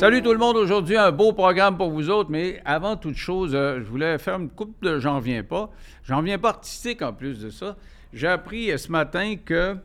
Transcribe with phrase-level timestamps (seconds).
[0.00, 0.56] Salut tout le monde.
[0.56, 2.30] Aujourd'hui, un beau programme pour vous autres.
[2.30, 5.68] Mais avant toute chose, euh, je voulais faire une coupe de J'en viens pas.
[6.04, 7.76] J'en viens pas artistique en plus de ça.
[8.14, 9.76] J'ai appris euh, ce matin que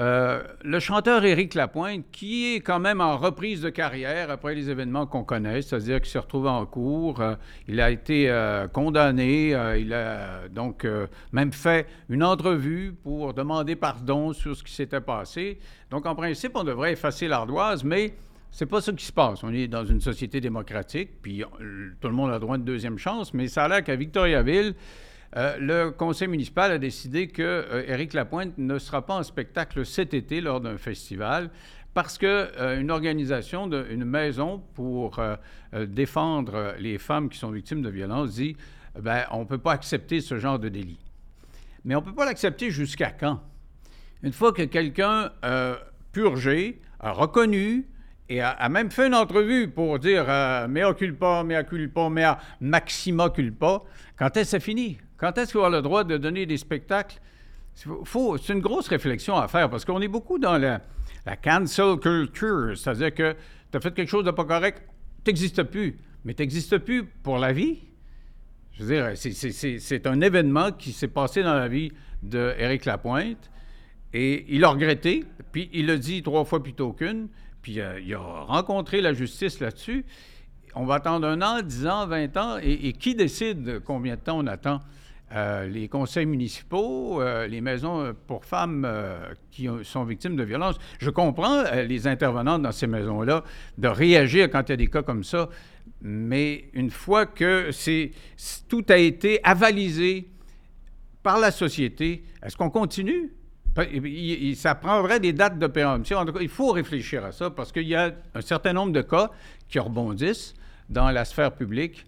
[0.00, 4.70] euh, le chanteur Éric Lapointe, qui est quand même en reprise de carrière après les
[4.70, 7.22] événements qu'on connaît, c'est-à-dire qu'il s'est retrouvé en cours,
[7.68, 8.28] il a été
[8.72, 10.84] condamné, il a donc
[11.32, 15.58] même fait une entrevue pour demander pardon sur ce qui s'était passé.
[15.90, 18.12] Donc en principe, on devrait effacer l'ardoise, mais
[18.50, 19.42] c'est pas ça qui se passe.
[19.42, 22.64] On est dans une société démocratique, puis euh, tout le monde a droit à une
[22.64, 24.74] deuxième chance, mais ça a l'air qu'à Victoriaville,
[25.36, 30.14] euh, le conseil municipal a décidé que euh, Lapointe ne sera pas en spectacle cet
[30.14, 31.50] été lors d'un festival
[31.92, 35.18] parce qu'une organisation, une maison pour
[35.72, 38.54] défendre les femmes qui sont victimes de violences dit
[39.00, 40.98] ben, on ne peut pas accepter ce genre de délit.
[41.86, 43.40] Mais on ne peut pas l'accepter jusqu'à quand?
[44.22, 45.32] Une fois que quelqu'un
[46.12, 47.86] purgé, a reconnu,
[48.28, 53.30] et a, même fait une entrevue pour dire euh, mea culpa, mea culpa, mea maxima
[53.30, 53.82] culpa.
[54.16, 54.98] Quand est-ce que c'est fini?
[55.16, 57.20] Quand est-ce qu'on a le droit de donner des spectacles?
[57.74, 60.80] c'est une grosse réflexion à faire parce qu'on est beaucoup dans la,
[61.42, 63.36] cancel culture, c'est-à-dire que
[63.70, 64.82] tu as fait quelque chose de pas correct,
[65.22, 65.98] tu n'existes plus.
[66.24, 67.80] Mais tu n'existes plus pour la vie?
[68.72, 73.50] Je veux dire, c'est un événement qui s'est passé dans la vie d'Éric Lapointe
[74.12, 77.28] et il a regretté, puis il l'a dit trois fois plutôt qu'une.
[77.66, 80.06] Puis euh, il a rencontré la justice là-dessus.
[80.76, 82.58] On va attendre un an, dix ans, vingt ans.
[82.62, 84.78] Et, qui décide combien de temps on attend?
[85.32, 88.88] Euh, les conseils municipaux, euh, les maisons pour femmes
[89.50, 90.76] qui sont victimes de violences.
[91.00, 93.42] Je comprends les intervenants dans ces maisons-là
[93.78, 95.48] de réagir quand il y a des cas comme ça,
[96.00, 98.12] mais une fois que c'est,
[98.68, 100.28] tout a été avalisé
[101.24, 103.32] par la société, est-ce qu'on continue?
[104.54, 106.18] Ça prendrait des dates de péremption.
[106.18, 108.92] En tout cas, il faut réfléchir à ça parce qu'il y a un certain nombre
[108.92, 109.30] de cas
[109.68, 110.54] qui rebondissent
[110.88, 112.06] dans la sphère publique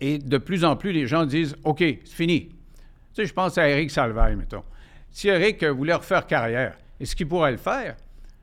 [0.00, 2.48] et de plus en plus, les gens disent OK, c'est fini.
[2.48, 4.62] Tu sais, je pense à Eric Salvaille, mettons.
[5.10, 7.96] Si Eric voulait refaire carrière, est-ce qu'il pourrait le faire?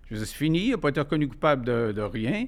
[0.09, 2.47] Je c'est fini, il n'a pas été reconnu coupable de, rien.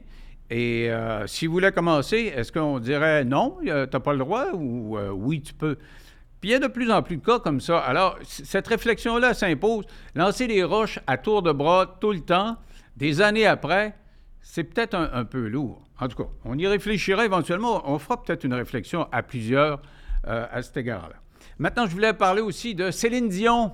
[0.50, 4.98] Et euh, s'il voulait commencer, est-ce qu'on dirait non, tu n'as pas le droit ou
[4.98, 5.78] euh, oui, tu peux?
[6.46, 7.80] Il y a de plus en plus de cas comme ça.
[7.80, 9.86] Alors, cette réflexion-là s'impose.
[10.14, 12.58] Lancer des roches à tour de bras tout le temps,
[12.96, 13.98] des années après,
[14.44, 15.82] c'est peut-être un, peu lourd.
[16.00, 17.82] En tout cas, on y réfléchira éventuellement.
[17.92, 19.82] On fera peut-être une réflexion à plusieurs
[20.28, 21.16] euh, à cet égard-là.
[21.58, 23.72] Maintenant, je voulais parler aussi de Céline Dion.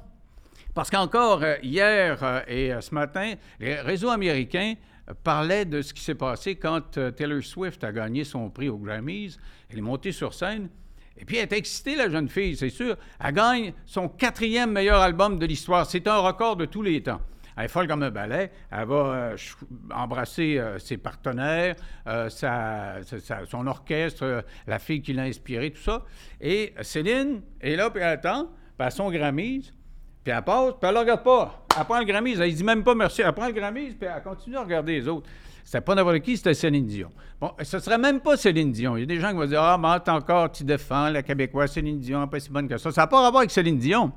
[0.74, 4.76] Parce qu'encore euh, hier euh, et ce matin, les réseaux américains
[5.26, 9.38] parlaient de ce qui s'est passé quand Taylor Swift a gagné son prix aux Grammys.
[9.70, 10.70] Elle est montée sur scène
[11.18, 12.98] et puis, elle est excitée, la jeune fille, c'est sûr.
[13.24, 15.86] Elle gagne son quatrième meilleur album de l'histoire.
[15.86, 17.22] C'est un record de tous les temps.
[17.58, 18.50] Elle est folle comme un balai.
[18.72, 19.38] Elle va euh,
[19.94, 21.76] embrasser euh, ses partenaires,
[22.08, 22.30] euh,
[23.48, 26.04] son orchestre, la fille qui l'a inspiré, tout ça.
[26.40, 29.74] Et Céline est là, puis elle attend, puis elle son Grammys,
[30.24, 31.66] puis elle passe, puis elle ne regarde pas.
[31.78, 33.22] Elle prend le Grammys, elle ne dit même pas merci.
[33.22, 35.30] Elle prend le Grammys, puis elle continue à regarder les autres.
[35.64, 37.10] C'était pas n'importe qui, c'était Céline Dion.
[37.40, 38.98] Bon, ce serait même pas Céline Dion.
[38.98, 41.72] Il y a des gens qui vont dire Ah, mais encore, tu défends la Québécoise,
[41.72, 42.92] Céline Dion, pas si bonne que ça.
[42.92, 44.12] Ça n'a pas à voir avec Céline Dion.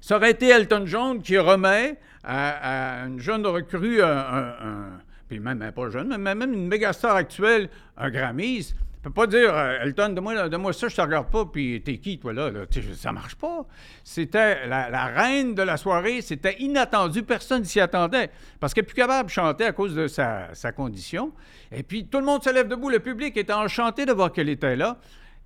[0.00, 4.90] Ça aurait été Elton John qui remet à, une jeune recrue, un,
[5.28, 8.74] puis même pas jeune, mais même une méga star actuelle, un Grammys.
[9.08, 12.18] Peux pas dire, euh, Elton, donne-moi, donne ça, je te regarde pas, puis t'es qui,
[12.18, 12.50] toi, là?
[12.50, 12.66] là?
[12.92, 13.64] Ça marche pas.
[14.04, 18.28] C'était la, reine de la soirée, c'était inattendu, personne s'y attendait,
[18.60, 21.32] parce qu'elle n'est plus capable de chanter à cause de sa, condition.
[21.72, 24.50] Et puis, tout le monde se lève debout, le public était enchanté de voir qu'elle
[24.50, 24.98] était là,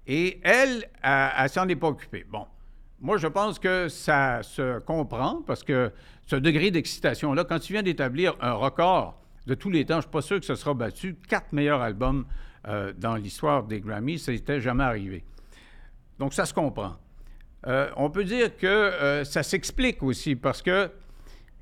[0.09, 2.27] et elle, elle, s'en est pas occupée.
[2.29, 2.47] Bon,
[3.01, 5.93] moi, je pense que ça se comprend, parce que
[6.27, 10.03] ce degré d'excitation-là, quand tu viens d'établir un record de tous les temps, je ne
[10.03, 12.25] suis pas sûr que ce sera battu, quatre meilleurs albums
[12.69, 14.21] euh, dans l'histoire des Grammys.
[14.21, 15.25] Ça n'était jamais arrivé.
[16.19, 16.95] Donc, ça se comprend.
[17.67, 20.91] Euh, on peut dire que euh, ça s'explique aussi parce que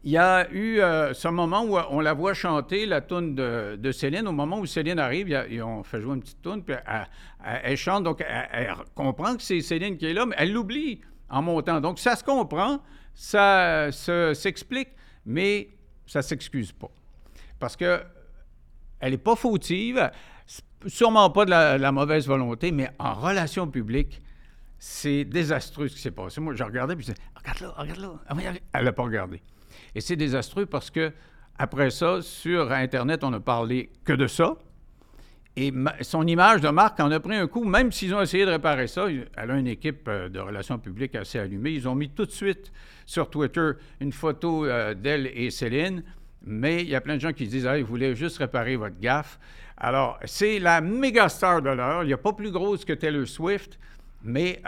[0.03, 0.79] il y a eu
[1.13, 4.27] ce moment où on la voit chanter la tune de, Céline.
[4.27, 6.75] Au moment où Céline arrive, ils on fait jouer une petite tune, puis
[7.45, 8.05] elle, chante.
[8.05, 11.83] Donc, elle, comprend que c'est Céline qui est là, mais elle l'oublie en montant.
[11.83, 12.81] Donc, ça se comprend,
[13.15, 14.89] ça s'explique,
[15.27, 15.69] mais
[16.07, 16.91] ça ne s'excuse pas.
[17.59, 18.03] Parce que
[19.01, 20.11] elle n'est pas fautive
[20.87, 24.21] sûrement pas de la, mauvaise volonté, mais en relation publique,
[24.79, 26.41] c'est désastreux ce qui s'est passé.
[26.41, 28.13] Moi, je regardais, puis je disais, regarde-là, regarde-là.
[28.29, 28.35] Ah
[28.73, 29.43] Elle n'a pas regardé.
[29.95, 31.13] Et c'est désastreux parce que,
[31.59, 34.57] après ça, sur Internet, on n'a parlé que de ça.
[35.57, 38.51] Et son image de marque en a pris un coup, même s'ils ont essayé de
[38.51, 39.07] réparer ça.
[39.09, 41.73] Elle a une équipe euh, de relations publiques assez allumée.
[41.73, 42.73] Ils ont mis tout de suite
[43.05, 46.05] sur Twitter une photo euh, d'elle et Céline
[46.43, 48.99] mais il y a plein de gens qui disent Ah, il voulait juste réparer votre
[48.99, 49.39] gaffe.
[49.81, 52.05] Alors, c'est la méga star de l'heure.
[52.05, 53.79] Il n'y a pas plus grosse que Taylor Swift,
[54.23, 54.61] mais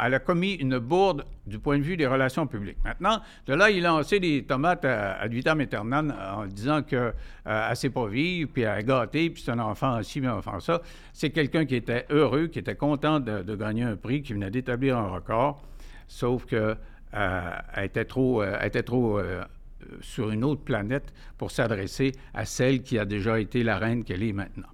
[0.00, 2.78] elle a commis une bourde du point de vue des relations publiques.
[2.84, 7.12] Maintenant, de là, il a lancé des tomates à, à vitam en disant qu'elle
[7.48, 10.28] euh, ne sait pas vivre, puis elle a gâté, puis c'est un enfant ci, mais
[10.28, 10.80] un enfant ça.
[11.12, 14.96] C'est quelqu'un qui était heureux, qui était content de, gagner un prix, qui venait d'établir
[14.96, 15.60] un record,
[16.06, 16.76] sauf qu'elle
[17.14, 17.50] euh,
[17.82, 19.20] était trop, euh, était trop
[20.00, 24.22] sur une autre planète pour s'adresser à celle qui a déjà été la reine qu'elle
[24.22, 24.68] est maintenant.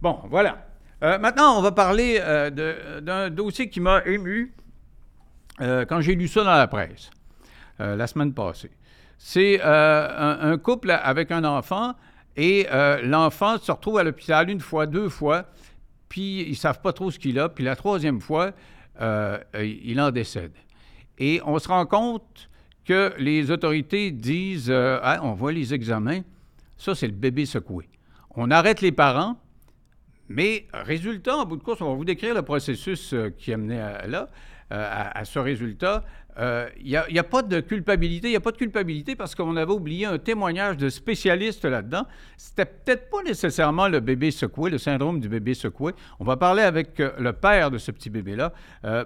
[0.00, 0.66] Bon, voilà.
[1.02, 4.54] Euh, maintenant, on va parler euh, d'un dossier qui m'a ému
[5.60, 7.10] euh, quand j'ai lu ça dans la presse
[7.78, 8.70] la semaine passée.
[9.16, 11.94] C'est un, couple avec un enfant
[12.36, 12.66] et
[13.02, 15.46] l'enfant se retrouve à l'hôpital une fois, deux fois,
[16.10, 18.52] puis ils ne savent pas trop ce qu'il a, puis la troisième fois,
[19.00, 20.52] il en décède.
[21.16, 22.49] Et on se rend compte
[22.84, 26.20] que les autorités disent ah, on voit les examens,
[26.76, 27.88] ça c'est le bébé secoué.
[28.36, 29.36] On arrête les parents,
[30.30, 33.56] mais résultat, en bout de course, on va vous décrire le processus euh, qui a
[33.56, 34.28] mené à, là,
[34.72, 36.04] euh, à, ce résultat.
[36.36, 38.28] Il euh, n'y a, pas de culpabilité.
[38.28, 42.06] Il n'y a pas de culpabilité parce qu'on avait oublié un témoignage de spécialistes là-dedans.
[42.36, 45.92] C'était peut-être pas nécessairement le bébé secoué, le syndrome du bébé secoué.
[46.18, 48.52] On va parler avec le père de ce petit bébé-là,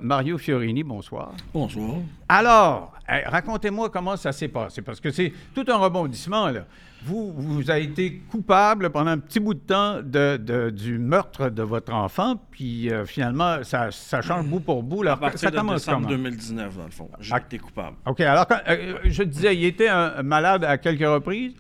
[0.01, 0.85] Mario Fiorini.
[0.85, 1.33] Bonsoir.
[1.53, 1.97] Bonsoir.
[2.29, 6.67] Alors, racontez-moi comment ça s'est passé parce que c'est tout un rebondissement là
[7.05, 11.63] vous, vous avez été coupable pendant un petit bout de temps de, du meurtre de
[11.63, 15.07] votre enfant, puis euh, finalement, ça, change bout pour bout.
[15.07, 17.41] à partir de décembre 2019, dans le fond, j'ai ah.
[17.41, 17.97] été coupable.
[18.07, 18.21] OK.
[18.21, 21.53] Alors, euh, je disais, il était un, malade à quelques reprises?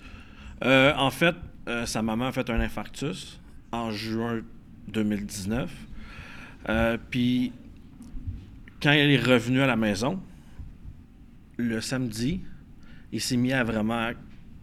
[0.64, 1.34] Euh, en fait,
[1.84, 3.38] sa maman a fait un infarctus
[3.70, 4.40] en juin
[4.88, 5.70] 2019.
[7.10, 7.52] puis,
[8.82, 10.20] quand elle est revenue à la maison,
[11.58, 12.40] le samedi,
[13.12, 14.10] il s'est mis à vraiment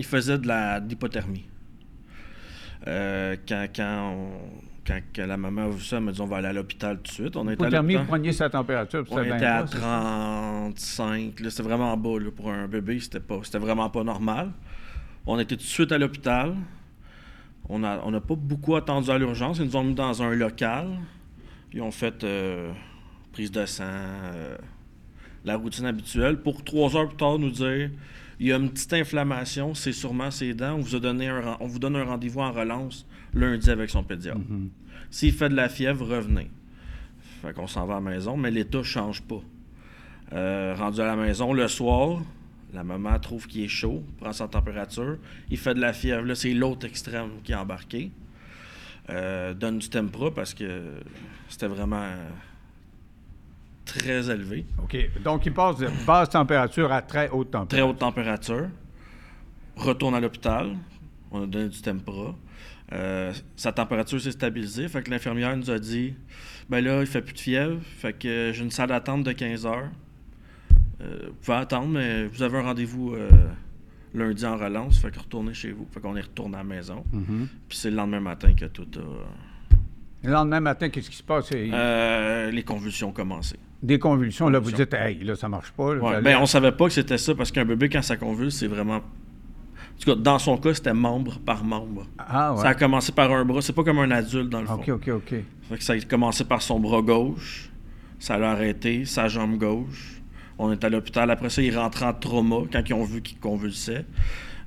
[0.02, 1.46] il faisait de la d'hypothermie.
[2.88, 6.54] Euh, quand, quand, la maman a vu ça, elle m'a dit on va aller à
[6.54, 7.36] l'hôpital tout de suite.
[7.38, 9.06] On Hypothermie, vous preniez sa température.
[9.12, 11.34] On était à 35.
[11.50, 13.00] C'était vraiment bas pour un bébé.
[13.00, 14.52] C'était, pas, c'était vraiment pas normal.
[15.28, 16.56] On était tout de suite à l'hôpital.
[17.70, 19.60] On n'a on pas beaucoup attendu à l'urgence.
[19.60, 20.88] Ils nous ont mis dans un local.
[21.74, 22.72] Ils ont fait euh,
[23.32, 24.58] prise de sang, euh,
[25.46, 27.92] la routine habituelle, pour trois heures plus tard nous dire
[28.42, 30.74] il y a une petite inflammation, c'est sûrement ses dents.
[30.74, 33.06] On vous, a donné un, on vous donne un rendez-vous en relance
[33.36, 34.40] lundi avec son pédiatre.
[34.40, 34.70] Mm-hmm.
[35.12, 36.50] S'il fait de la fièvre, revenez.
[37.44, 39.42] Fait qu'on s'en va à la maison, mais l'état ne change pas.
[40.34, 42.24] Euh, rendu à la maison le soir,
[42.74, 45.20] la maman trouve qu'il est chaud, prend sa température,
[45.52, 46.26] il fait de la fièvre.
[46.26, 48.10] Là, c'est l'autre extrême qui est embarqué.
[49.12, 50.82] Euh, donne du Tempra parce que
[51.48, 52.10] c'était vraiment
[53.98, 54.66] très élevé.
[54.82, 54.98] OK.
[55.24, 57.78] Donc, il passe de basse température à très haute température.
[57.78, 58.68] Très haute température.
[59.76, 60.76] Retourne à l'hôpital.
[61.32, 62.36] On a donné du Tempra.
[62.94, 64.88] Euh, sa température s'est stabilisée.
[64.88, 66.14] Fait que l'infirmière nous a dit
[66.70, 67.80] ben là, il fait plus de fièvre.
[67.82, 69.90] Fait que j'ai une salle d'attente de 15 heures.
[71.02, 73.30] Euh, vous pouvez attendre, mais vous avez un rendez-vous euh,
[74.14, 75.00] lundi en relance.
[75.00, 75.88] Fait que retournez chez vous.
[75.92, 77.06] Fait qu'on est retourné à la maison.
[77.14, 77.48] Mm-hmm.
[77.70, 80.28] Puis c'est le lendemain matin que tout a.
[80.28, 81.50] Le lendemain matin, qu'est-ce qui se passe?
[81.52, 85.96] les convulsions ont commencé des convulsions, là, vous dites, hey, là, ça marche pas.
[85.96, 88.68] Ouais, ben, on savait pas que c'était ça parce qu'un bébé, quand ça convulse, c'est
[88.68, 88.98] vraiment.
[88.98, 92.08] En tout cas, dans son cas, c'était membre par membre.
[92.18, 92.62] Ah, ouais.
[92.62, 93.62] Ça a commencé par un bras.
[93.62, 94.76] C'est pas comme un adulte, dans le fond.
[94.76, 95.36] OK, OK, OK.
[95.70, 97.70] Fait que ça a commencé par son bras gauche.
[98.20, 100.22] Ça l'a arrêté, sa jambe gauche.
[100.58, 101.30] On est à l'hôpital.
[101.32, 104.06] Après ça, il rentre en trauma quand ils ont vu qu'il convulsait.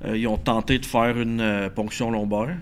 [0.04, 2.56] Euh, ils ont tenté de faire une euh, ponction lombaire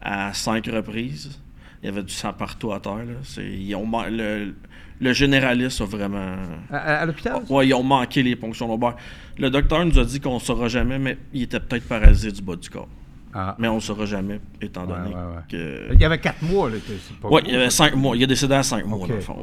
[0.00, 1.40] à cinq reprises.
[1.82, 2.96] Il y avait du sang partout à terre.
[2.96, 3.42] Là.
[3.42, 4.54] Ils ont, le,
[5.00, 6.36] le généraliste a vraiment.
[6.70, 7.42] À, l'hôpital?
[7.48, 8.96] Oui, ils ont manqué les ponctions lombaires.
[9.38, 12.42] Le docteur nous a dit qu'on ne saura jamais, mais il était peut-être paralysé du
[12.42, 12.88] bas du corps.
[13.34, 13.54] Ah.
[13.58, 15.14] Mais on ne saura jamais, étant donné
[15.48, 15.92] que.
[15.92, 16.76] Il y avait quatre mois, là.
[17.24, 18.16] Oui, il y avait cinq mois.
[18.16, 19.36] Il a décédé à cinq mois, dans le fond,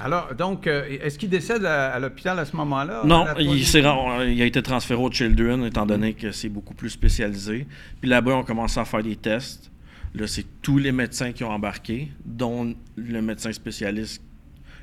[0.00, 3.02] Alors, donc, euh, est-ce qu'il décède à, l'hôpital à ce moment-là?
[3.04, 7.66] Non, il, il, a été transféré au Children, étant donné que c'est beaucoup plus spécialisé.
[8.00, 9.71] Puis là-bas, on commencé à faire des tests.
[10.14, 14.22] Là, c'est tous les médecins qui ont embarqué, dont le médecin spécialiste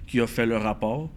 [0.07, 1.11] qui a fait le rapport.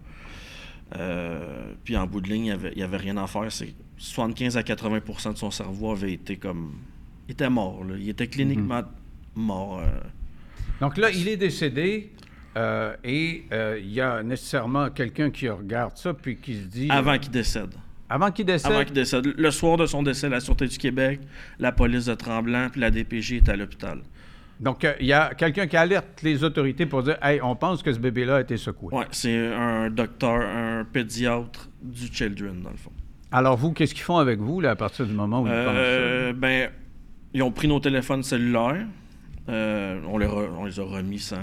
[0.95, 3.51] Euh, puis en bout de ligne, il n'y avait, rien à faire.
[3.51, 6.73] C'est 75 à 80% de son cerveau avait été comme.
[7.27, 7.83] Il était mort.
[7.97, 9.43] Il était cliniquement mhm.
[9.43, 9.79] mort.
[9.79, 9.85] Euh.
[10.79, 12.11] Donc là, il est décédé.
[12.55, 13.45] Euh, et
[13.79, 16.87] il y a nécessairement quelqu'un qui regarde ça puis qui se dit.
[16.91, 17.73] Avant qu'il décède.
[18.09, 18.71] Avant qu'il décède.
[18.71, 19.25] Avant qu'il décède.
[19.37, 21.19] Le soir de son décès, la Sûreté du Québec,
[21.59, 23.99] la police de Tremblant puis la DPJ est à l'hôpital.
[24.59, 27.81] Donc, euh, il y a quelqu'un qui alerte les autorités pour dire Hey, on pense
[27.81, 28.89] que ce bébé-là a été secoué.
[28.91, 32.91] Oui, c'est un docteur, un pédiatre du Children, dans le fond.
[33.31, 36.29] Alors, vous, qu'est-ce qu'ils font avec vous là, à partir du moment où ils Euh,
[36.31, 36.69] pensent ben,
[37.33, 38.85] ils ont pris nos téléphones cellulaires.
[39.49, 41.35] Euh, on, les re- on les a remis sans.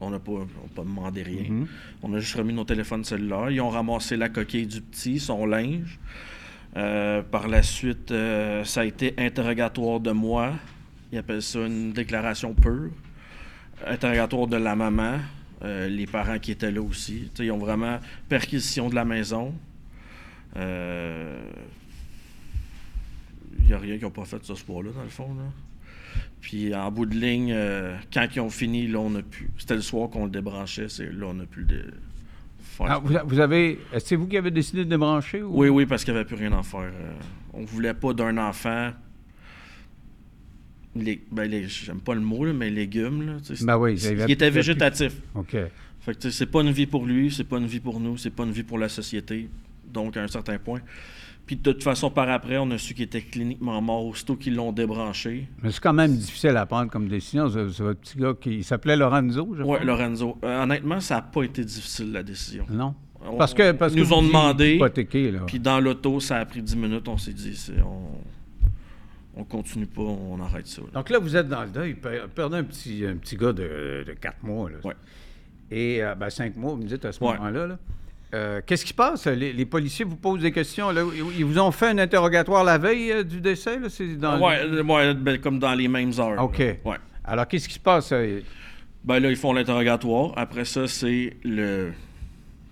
[0.00, 1.44] On n'a pas, on pas demandé rien.
[1.48, 1.66] Mhm.
[2.02, 3.50] On a juste remis nos téléphones cellulaires.
[3.50, 5.98] Ils ont ramassé la coquille du petit, son linge.
[6.76, 10.52] Euh, par la suite, euh, ça a été interrogatoire de moi.
[11.12, 12.90] Ils appellent ça une déclaration pure.
[13.86, 15.18] Interrogatoire de la maman.
[15.62, 17.30] euh, les parents qui étaient là aussi.
[17.38, 17.98] Ils ont vraiment
[18.28, 19.54] perquisition de la maison.
[20.56, 21.50] Euh,
[23.60, 25.34] Il n'y a rien qu'ils n'ont pas fait ce soir-là, dans le fond.
[25.34, 25.44] Là.
[26.46, 29.50] Puis en bout de ligne, euh, quand ils ont fini, là, on a pu.
[29.58, 31.86] C'était le soir qu'on le débranchait, c'est là, on a pu le.
[32.78, 33.80] Ah, vous, vous avez.
[33.98, 35.42] C'est vous qui avez décidé de débrancher?
[35.42, 35.50] Ou...
[35.62, 36.82] Oui, oui, parce qu'il n'y avait plus rien à faire.
[36.82, 37.12] Euh,
[37.52, 38.92] on voulait pas d'un enfant.
[40.94, 43.26] Les, ben, les- j'aime pas le mot, là, mais légumes.
[43.26, 45.14] Là, Ben oui, c'est- il était végétatif.
[45.34, 45.56] OK.
[46.00, 48.30] Fait que c'est pas une vie pour lui, c'est pas une vie pour nous, c'est
[48.30, 49.48] pas une vie pour la société.
[49.92, 50.80] Donc, à un certain point.
[51.46, 54.56] Puis de toute façon, par après, on a su qu'il était cliniquement mort aussitôt qu'ils
[54.56, 55.46] l'ont débranché.
[55.62, 57.48] Mais c'est quand même difficile à prendre comme décision.
[57.48, 59.84] C'est votre petit gars qui il s'appelait Lorenzo, je Ouais, crois?
[59.84, 60.38] Lorenzo.
[60.44, 62.66] Euh, honnêtement, ça n'a pas été difficile, la décision.
[62.68, 62.94] Non?
[63.24, 63.70] On- Parce que.
[63.72, 64.78] Parce ils nous que ont demandé.
[65.46, 67.06] Puis dans l'auto, ça a pris 10 minutes.
[67.08, 70.82] On s'est dit, on, on continue pas, on arrête ça.
[70.82, 70.88] là.
[70.94, 71.94] Donc là, vous êtes dans le deuil.
[71.94, 74.68] Per- Perdez un petit, un petit gars de, de 4 mois.
[74.70, 74.76] Là.
[74.84, 74.94] Ouais.
[75.70, 77.34] Et euh, ben, 5 mois, vous me dites à ce Ouais.
[77.36, 77.66] moment-là.
[77.68, 77.78] là.
[78.34, 79.26] Euh, Qu'est-ce qui se passe?
[79.26, 80.90] Les, les policiers vous posent des questions.
[80.90, 81.02] Là.
[81.36, 83.78] Ils vous ont fait un interrogatoire la veille euh, du décès?
[83.78, 86.42] Ouais, euh, ouais, ben, comme dans les mêmes heures.
[86.42, 86.58] OK.
[86.58, 86.96] Ouais.
[87.24, 88.10] Alors, qu'est-ce qui se passe?
[88.12, 88.40] euh?
[89.04, 90.32] Ben là, ils font l'interrogatoire.
[90.36, 91.92] Après ça, c'est le.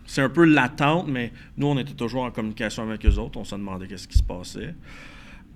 [0.07, 3.39] C'est un peu l'attente, mais nous, on était toujours en communication avec eux autres.
[3.39, 4.75] On se demandait qu'est-ce qui se passait.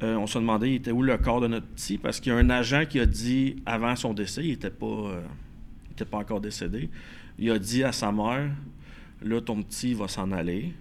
[0.02, 1.98] Euh, on se demandait, il était où le corps de notre petit?
[1.98, 4.86] Parce qu'il y a un agent qui a dit, avant son décès, il n'était pas,
[4.86, 5.20] euh,
[5.88, 6.88] il était pas encore décédé.
[7.38, 8.48] Il a dit à sa mère,
[9.22, 10.72] là, ton petit, va s'en aller.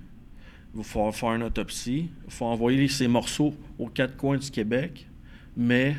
[0.74, 2.10] Il va falloir faire une autopsie.
[2.25, 5.08] Il faut envoyer ses morceaux aux quatre coins du Québec.
[5.56, 5.96] Mais,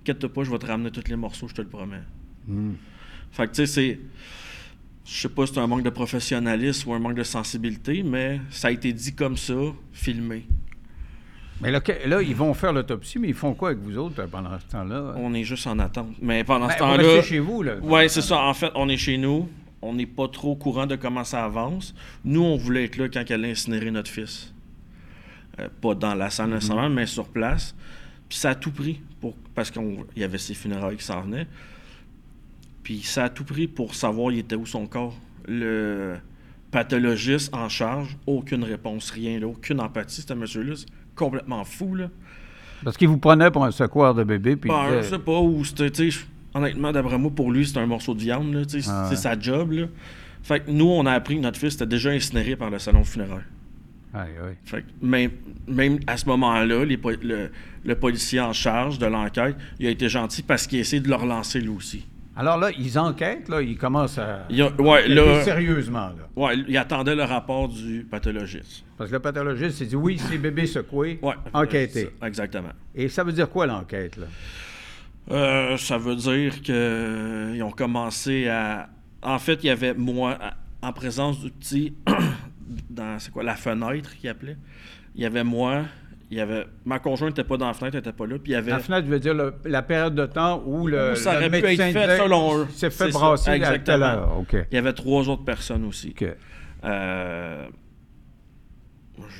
[0.00, 2.02] inquiète pas, je vais te ramener tous les morceaux, je te le promets.
[2.46, 2.72] Hmm.
[3.30, 4.00] Fait que, tu sais, c'est.
[5.06, 8.40] Je sais pas si c'est un manque de professionnalisme ou un manque de sensibilité, mais
[8.50, 9.54] ça a été dit comme ça,
[9.92, 10.44] filmé.
[11.60, 11.80] Mais là,
[12.22, 15.14] ils vont faire l'autopsie, mais ils font quoi avec vous autres euh, pendant ce temps-là?
[15.16, 16.14] On est juste en attente.
[16.22, 17.02] Mais pendant Ben, ce vous temps-là.
[17.02, 17.76] restez chez vous, là.
[17.78, 18.40] Ouais, c'est ça.
[18.42, 19.48] En fait, on est chez nous.
[19.82, 21.94] On n'est pas trop au courant de comment ça avance.
[22.24, 24.52] Nous, on voulait être là quand elle a incinéré notre fils.
[25.58, 27.74] Euh, pas dans la salle nécessairement, mais sur place.
[28.28, 31.46] Puis ça a tout pris pour parce qu'il y avait ses funérailles qui s'en venaient.
[32.82, 35.16] Puis ça a tout pris pour savoir il était où son corps.
[35.46, 36.16] Le
[36.70, 40.20] pathologiste en charge, aucune réponse, rien, là, aucune empathie.
[40.20, 40.74] C'était monsieur-là,
[41.14, 41.94] complètement fou.
[41.94, 42.08] Là.
[42.84, 45.64] Parce qu'ils vous prenaient pour un secours de bébé, puis Ben, je sais pas, ou
[45.64, 45.90] c'était,
[46.54, 49.72] honnêtement, d'après moi, pour lui, c'était un morceau de viande, là, Ah c'est sa job,
[49.72, 49.86] là.
[50.42, 53.04] Fait que nous, on a appris que notre fils était déjà incinéré par le salon
[53.04, 53.44] funéraire.
[54.14, 54.56] Aïe, aïe.
[54.64, 55.30] Fait que même,
[55.68, 57.50] même à ce moment-là, les le,
[57.84, 61.08] le policier en charge de l'enquête, il a été gentil parce qu'il a essayé de
[61.08, 62.06] le relancer lui aussi.
[62.36, 64.46] Alors là, ils enquêtent, là, ils commencent à.
[64.48, 66.28] Il a- ouais, là- sérieusement, là.
[66.34, 68.82] Ouais, il attendait le rapport du pathologiste.
[68.96, 71.34] Parce que le pathologiste s'est dit oui, c'est bébé secoué, Ouais.
[71.92, 72.70] c'est ça, Exactement.
[72.94, 74.26] Et ça veut dire quoi l'enquête, là?
[75.30, 78.88] Euh, ça veut dire qu'ils ont commencé à.
[79.22, 80.38] En fait, il y avait moi,
[80.82, 81.94] en présence du petit,
[82.90, 84.56] dans c'est quoi, la fenêtre qu'il appelait.
[85.14, 85.82] Il y avait moi,
[86.30, 86.64] il y avait.
[86.84, 88.36] Ma conjointe n'était pas dans la fenêtre, elle n'était pas là.
[88.42, 88.70] Puis il y avait.
[88.70, 91.60] La fenêtre veut dire le- la période de temps où le, Où ça le aurait
[91.60, 92.64] pu être fait selon eux.
[92.66, 94.44] fait C'est ça, brasser à telle exactement.
[94.72, 96.14] Il y avait trois autres personnes aussi.
[96.84, 97.66] Euh,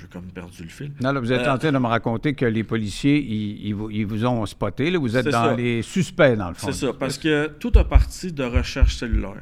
[0.00, 0.92] J'ai comme perdu le fil.
[1.02, 3.75] Non, là, vous êtes Euh, en train de me raconter que les policiers, ils, ils
[3.75, 4.90] vous, ils vous ont spoté.
[4.90, 4.99] Là.
[4.99, 5.54] Vous êtes dans ça.
[5.56, 6.66] les suspects, dans le fond.
[6.70, 9.37] C'est ça, parce que tout a parti de recherche cellulaire.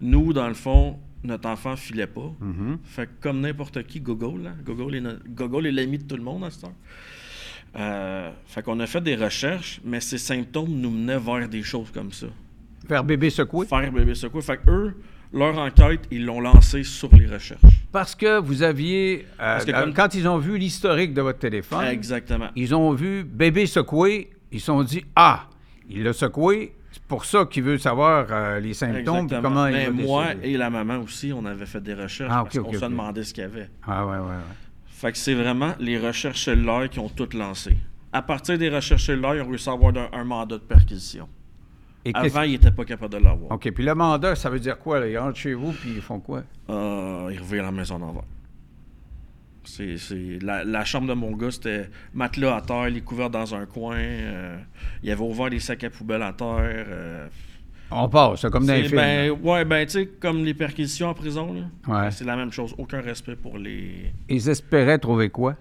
[0.00, 2.32] Nous, dans le fond, notre enfant filait pas.
[2.40, 2.78] Mhm.
[2.84, 6.16] Fait que comme n'importe qui, Google, là, Google est, no- Google est l'ami de tout
[6.16, 6.72] le monde à cette heure.
[7.76, 11.90] Euh, fait qu'on a fait des recherches, mais ces symptômes nous menaient vers des choses
[11.92, 12.26] comme ça.
[12.88, 13.66] Faire bébé secoué.
[13.66, 14.42] Faire bébé secoué.
[14.42, 14.94] Fait que eux,
[15.32, 17.60] leur enquête, ils l'ont lancée sur les recherches.
[17.92, 19.26] Parce que vous aviez.
[19.34, 22.48] euh, Parce que euh, comme- Quand ils ont vu l'historique de votre téléphone, Exactement.
[22.56, 24.30] ils ont vu bébé secoué.
[24.52, 25.48] Ils se sont dit Ah,
[25.88, 26.74] il l'a secoué.
[26.92, 29.24] C'est pour ça qu'il veut savoir euh, les symptômes.
[29.24, 29.42] Exactement.
[29.42, 32.42] Comment Mais il va moi et la maman aussi, on avait fait des recherches Ah,
[32.44, 33.68] parce ok, qu'on se demandait ce qu'il y avait.
[33.84, 34.28] Ah, ouais, ouais, ouais.
[34.86, 37.74] Fait que c'est vraiment les recherches cellulaires qui ont toutes lancé.
[38.12, 41.28] À partir des recherches cellulaires, ils ont réussi à avoir un, un mandat de perquisition.
[42.06, 43.52] Et Avant, ils n'étaient pas capables de l'avoir.
[43.52, 43.70] OK.
[43.70, 45.00] Puis le mandat, ça veut dire quoi?
[45.00, 45.08] Là?
[45.08, 46.42] Ils rentrent chez vous, puis ils font quoi?
[46.68, 48.24] Euh, ils revirent la maison d'envers.
[49.66, 53.54] C'est, c'est- la, la chambre de mon gars, c'était matelas à terre, les couverts dans
[53.54, 53.96] un coin.
[53.96, 54.58] euh,
[55.02, 56.58] il avait ouvert des sacs à poubelle à terre.
[56.60, 57.26] euh,
[57.90, 58.96] On passe, c'est comme dans les films.
[58.96, 61.62] ben, ouais, ben, tu sais, comme les perquisitions en prison, là,
[62.04, 62.10] Ouais.
[62.10, 62.74] c'est la même chose.
[62.76, 64.12] Aucun respect pour les.
[64.28, 65.56] Ils espéraient trouver quoi?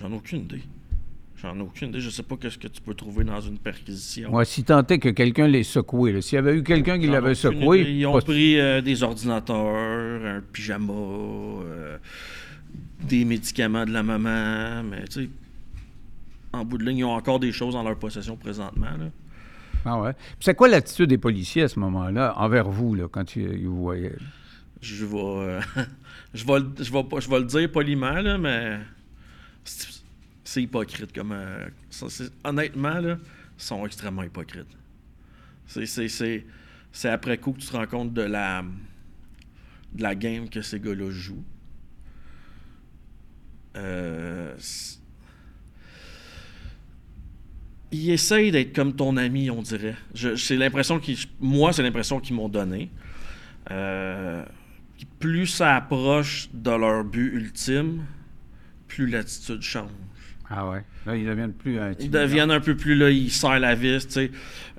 [0.00, 0.62] J'en ai aucune idée.
[1.42, 2.00] J'en ai aucune idée.
[2.00, 4.30] Je sais pas qu'est-ce que tu peux trouver dans une perquisition.
[4.30, 7.34] Moi, si tant est que quelqu'un les secoué, s'il y avait eu quelqu'un qui l'avait
[7.34, 7.90] secoué, idée.
[7.92, 11.98] Ils ont pris euh, des ordinateurs, un pyjama, euh,
[13.00, 15.28] des médicaments de la maman, mais tu sais,
[16.52, 18.86] en bout de ligne, ils ont encore des choses en leur possession présentement.
[18.98, 19.06] Là.
[19.84, 20.12] Ah ouais.
[20.12, 23.66] Puis C'est quoi l'attitude des policiers à ce moment-là, envers vous, là, quand ils, ils
[23.66, 24.14] vous voyaient?
[24.80, 25.60] Je vais, euh,
[26.34, 28.78] je vais, le- je vais, je vais le dire poliment, là, mais
[30.52, 31.12] c'est hypocrite.
[31.14, 31.68] Comme, euh,
[32.44, 33.16] honnêtement, là,
[33.58, 34.76] ils sont extrêmement hypocrites.
[35.66, 38.62] C'est- après coup que tu te rends compte de la,
[39.94, 41.44] de la game que ces gars-là jouent.
[43.78, 44.54] Euh,
[47.90, 49.96] ils essayent d'être comme ton ami, on dirait.
[50.36, 52.90] C'est l'impression qu'ils, moi, c'est l'impression qu'ils m'ont donné.
[53.70, 54.44] Euh,
[55.18, 58.04] plus ça approche de leur but ultime,
[58.86, 59.90] plus l'attitude change.
[60.54, 60.84] Ah ouais.
[61.06, 62.20] Là, ils deviennent plus Ils intimidants.
[62.20, 64.30] deviennent un peu plus là, ils serrent la vis, tu sais.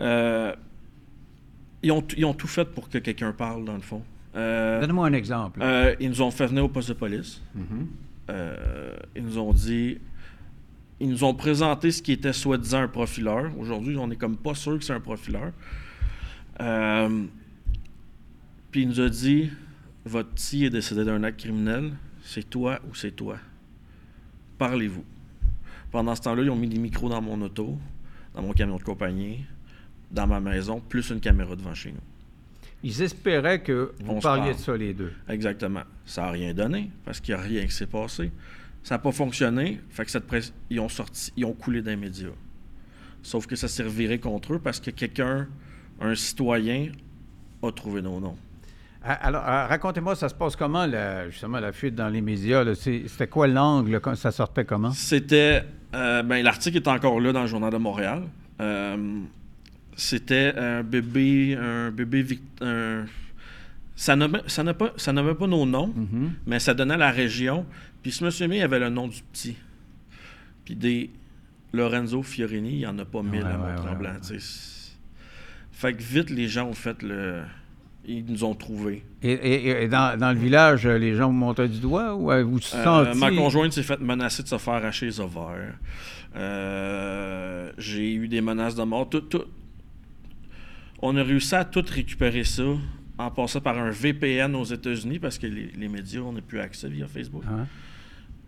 [0.01, 0.53] Euh,
[1.81, 4.03] ils, ont, ils ont tout fait pour que quelqu'un parle, dans le fond.
[4.35, 5.59] Euh, Donne-moi un exemple.
[5.63, 7.41] euh, ils nous ont fait venir au poste de police.
[7.55, 7.87] Mhm.
[8.29, 9.97] Euh, ils nous ont dit.
[10.99, 13.51] Ils nous ont présenté ce qui était soi-disant un profileur.
[13.57, 15.51] Aujourd'hui, on est comme pas sûr que c'est un profileur.
[16.61, 17.23] Euh,
[18.71, 19.49] puis il nous a dit
[20.05, 21.91] Votre petit est décédé d'un acte criminel,
[22.23, 23.37] c'est toi ou c'est toi?
[24.57, 25.03] Parlez-vous.
[25.93, 27.77] Pendant ce temps-là, ils ont mis des micros dans mon auto,
[28.33, 29.45] dans mon camion de compagnie,
[30.09, 32.01] dans ma maison, plus une caméra devant chez nous.
[32.81, 35.13] Ils espéraient que vous On parliez de ça, les deux.
[35.29, 35.83] Exactement.
[36.03, 38.31] Ça n'a rien donné parce qu'il n'y a rien qui s'est passé.
[38.81, 39.81] Ça n'a pas fonctionné.
[39.91, 42.29] Fait que cette presse, ils ont sorti, ils ont coulé d'un média.
[43.21, 45.47] Sauf que ça reviré contre eux parce que quelqu'un,
[46.01, 46.91] un citoyen,
[47.61, 48.37] a trouvé nos noms.
[49.05, 52.63] Ah, Alors, ah, racontez-moi, ça se passe comment, la- justement, la fuite dans les médias?
[52.75, 53.99] C'était quoi l'angle?
[53.99, 54.91] quand Ça sortait comment?
[54.91, 55.63] C'était.
[55.93, 58.23] euh, ben, l'article est encore là dans le Journal de Montréal.
[58.61, 59.19] Euh,
[59.95, 61.57] c'était un bébé.
[61.59, 63.05] Un bébé un-
[63.95, 66.31] ça nommait, ça, n'a pas, ça nommait pas nos noms, Mhm.
[66.47, 67.65] mais ça donnait la région.
[68.01, 69.55] Puis ce monsieur il avait le nom du petit.
[70.65, 71.11] Puis des
[71.73, 74.09] Lorenzo Fiorini, il n'y en a pas mille Ouais, à Mont-Tremblant.
[74.13, 74.39] ouais, ouais.
[75.71, 77.41] Fait que vite, les gens ont fait le.
[78.05, 79.03] Ils nous ont trouvés.
[79.21, 82.31] Et, et- et dans, dans le village, euh, les gens vous montaient du doigt ou
[82.31, 83.19] euh, vous Euh, sentiez...
[83.19, 85.75] ma conjointe s'est fait menacer de se faire arracher les ovaires.
[86.35, 89.09] Euh, J'ai eu des menaces de mort.
[89.09, 89.45] Tout, tout-
[91.01, 92.63] On a réussi à tout récupérer ça
[93.17, 96.59] en passant par un VPN aux États-Unis parce que les, les médias, on n'a plus
[96.59, 97.43] accès via Facebook.
[97.49, 97.67] Hein?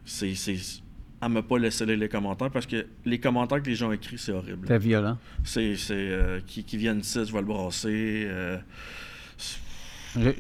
[0.06, 0.58] C'est, c'est,
[1.22, 4.32] à me pas laisser les commentaires parce que les commentaires que les gens écrivent, c'est
[4.32, 4.60] horrible.
[4.64, 5.18] C'était violent.
[5.44, 8.26] C'est, c'est euh, qui, qui viennent ici, je vais le brasser.
[8.28, 8.58] euh,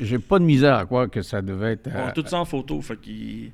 [0.01, 1.89] J'ai pas de misère à croire que ça devait être...
[1.93, 2.81] on a euh, tout ça en photo.
[2.81, 3.51] Fait qu'il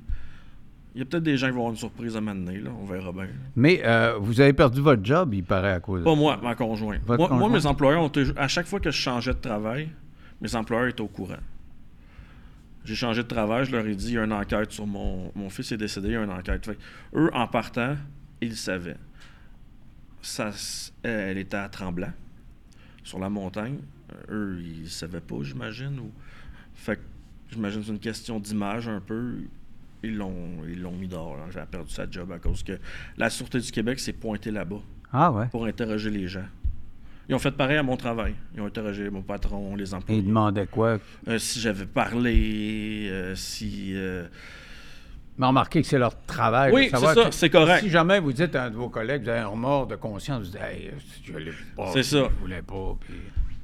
[0.94, 2.70] il y a peut-être des gens qui vont avoir une surprise à m'amener, là.
[2.78, 3.28] On verra bien.
[3.56, 6.54] Mais euh, vous avez perdu votre job, il paraît, à cause de Pas moi, ma
[6.54, 7.00] conjointe.
[7.06, 7.52] Moi, moi, conjointe?
[7.52, 9.88] mes employeurs ont à chaque fois que je changeais de travail,
[10.42, 11.40] mes employeurs étaient au courant.
[12.84, 15.32] J'ai changé de travail, je leur ai dit il y a une enquête sur mon.
[15.34, 16.66] Mon fils est décédé, il y a une enquête.
[16.66, 16.78] Fait
[17.14, 17.96] eux, en partant,
[18.42, 18.96] ils savaient.
[20.20, 20.50] Ça,
[21.02, 22.12] elle était à Tremblant,
[23.02, 23.78] sur la montagne.
[24.30, 25.98] Euh, Eux, ils ne savaient pas, j'imagine.
[25.98, 26.10] Ou...
[26.74, 27.00] Fait que
[27.50, 29.34] j'imagine que c'est une question d'image un peu.
[30.04, 30.34] Ils l'ont,
[30.68, 31.36] ils l'ont mis dehors.
[31.36, 31.44] là.
[31.52, 32.78] J'ai perdu sa job à cause que
[33.16, 34.80] la Sûreté du Québec s'est pointée là-bas
[35.12, 35.46] Ah ouais?
[35.48, 36.44] pour interroger les gens.
[37.28, 38.34] Ils ont fait pareil à mon travail.
[38.54, 40.20] Ils ont interrogé mon patron, les employés.
[40.22, 40.98] demandait quoi?
[41.28, 43.92] Euh, si j'avais parlé, euh, si...
[43.94, 44.26] euh,
[45.38, 46.72] Mais remarquez que c'est leur travail.
[46.72, 47.84] Oui, de savoir c'est ça, que- c'est correct.
[47.84, 50.46] Si jamais vous dites à un de vos collègues, vous avez un remords de conscience,
[50.46, 50.90] vous dites, hey,
[51.22, 51.92] je l'ai pas.
[51.92, 52.24] C'est ça.
[52.28, 52.96] Je voulais pas.
[53.00, 53.14] Puis...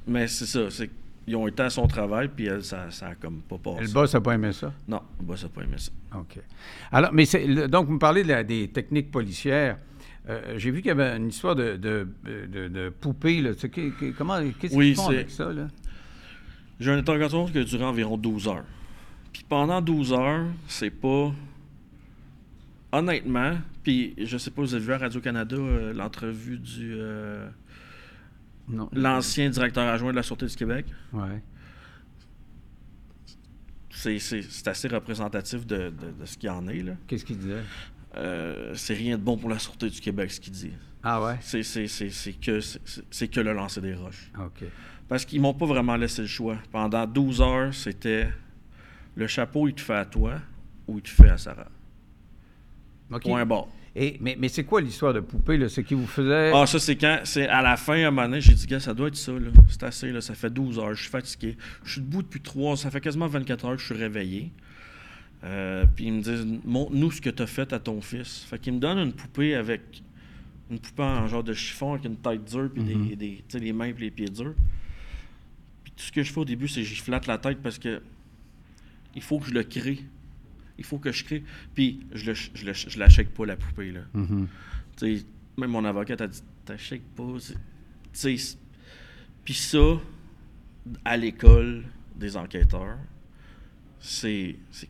[0.09, 0.89] Mais c'est ça, c'est
[1.25, 3.83] qu'ils ont été à son travail, puis elle, ça, ça a comme pas passé.
[3.83, 4.73] Le boss n'a pas aimé ça?
[4.87, 5.91] Non, le boss n'a pas aimé ça.
[6.15, 6.39] OK.
[6.91, 9.77] Alors, mais c'est, donc, vous me parlez de la- des techniques policières.
[10.27, 13.41] Euh, j'ai vu qu'il y avait une histoire de, de, de, de poupée.
[13.41, 13.53] Là.
[13.55, 15.51] Tu sais, comment, qu'est-ce Oui, qu'ils font avec ça?
[15.51, 15.67] Là?
[16.79, 18.65] J'ai un interrogatoire qui a duré environ 12 heures.
[19.33, 21.31] Puis pendant 12 heures, c'est pas...
[22.91, 26.93] Honnêtement, puis je sais pas, vous avez vu à Radio-Canada euh, l'entrevue du...
[26.95, 27.47] euh.
[28.93, 30.85] L'ancien directeur adjoint de la Sûreté du Québec.
[31.13, 31.41] Ouais.
[33.91, 36.83] C'est, assez représentatif de, de- de ce qu'il y en est.
[36.83, 36.93] Là.
[37.07, 37.63] Qu'est-ce qu'il disait?
[38.15, 40.71] Euh, c'est rien de bon pour la Sûreté du Québec, ce qu'il dit.
[41.03, 41.37] Ah ouais?
[41.41, 44.31] C'est, que, que le lancer des roches.
[44.37, 44.65] OK.
[45.07, 46.57] Parce qu'ils m'ont pas vraiment laissé le choix.
[46.71, 48.29] Pendant 12 heures, c'était
[49.15, 50.39] le chapeau, il te fait à toi
[50.87, 51.67] ou il te fait à Sarah.
[53.11, 53.23] OK.
[53.23, 53.67] Point barre.
[54.01, 55.57] Et, mais mais c'est quoi l'histoire de poupée?
[55.57, 55.67] là?
[55.67, 56.53] C'est qui vous faisait...
[56.55, 57.19] Ah, ça, c'est quand.
[57.25, 59.33] C'est à la fin, à un moment donné, j'ai dit, gars, ça doit être ça,
[59.33, 59.49] là.
[59.67, 60.21] C'est assez, là.
[60.21, 60.93] Ça fait 12 heures.
[60.93, 61.57] Je suis fatigué.
[61.83, 64.51] Je suis debout depuis 3 Ça fait quasiment 24 heures que je suis réveillé.
[65.43, 68.45] Euh, puis ils me disent, montre-nous ce que tu as fait à ton fils.
[68.49, 69.81] Fait qu'ils me donnent une poupée avec.
[70.71, 73.87] Une poupée en genre de chiffon avec une tête dure, puis des, des, les mains
[73.87, 74.53] et les pieds durs.
[75.83, 77.77] Puis tout ce que je fais au début, c'est que j'y flatte la tête parce
[77.77, 78.01] que.
[79.13, 79.99] Il faut que je le crée.
[80.79, 81.43] Il faut que je crée.
[81.75, 84.01] Puis je le, je le, je la shake pas, la poupée, là.
[84.13, 84.47] Mhm.
[84.97, 85.25] Tu sais,
[85.57, 86.73] même mon avocate a dit pas.
[87.37, 87.53] Tu
[88.13, 88.57] sais, c'est-
[89.43, 89.99] puis ça,
[91.05, 91.83] à l'école
[92.15, 92.97] des enquêteurs,
[93.99, 94.55] c'est.
[94.71, 94.89] c'est-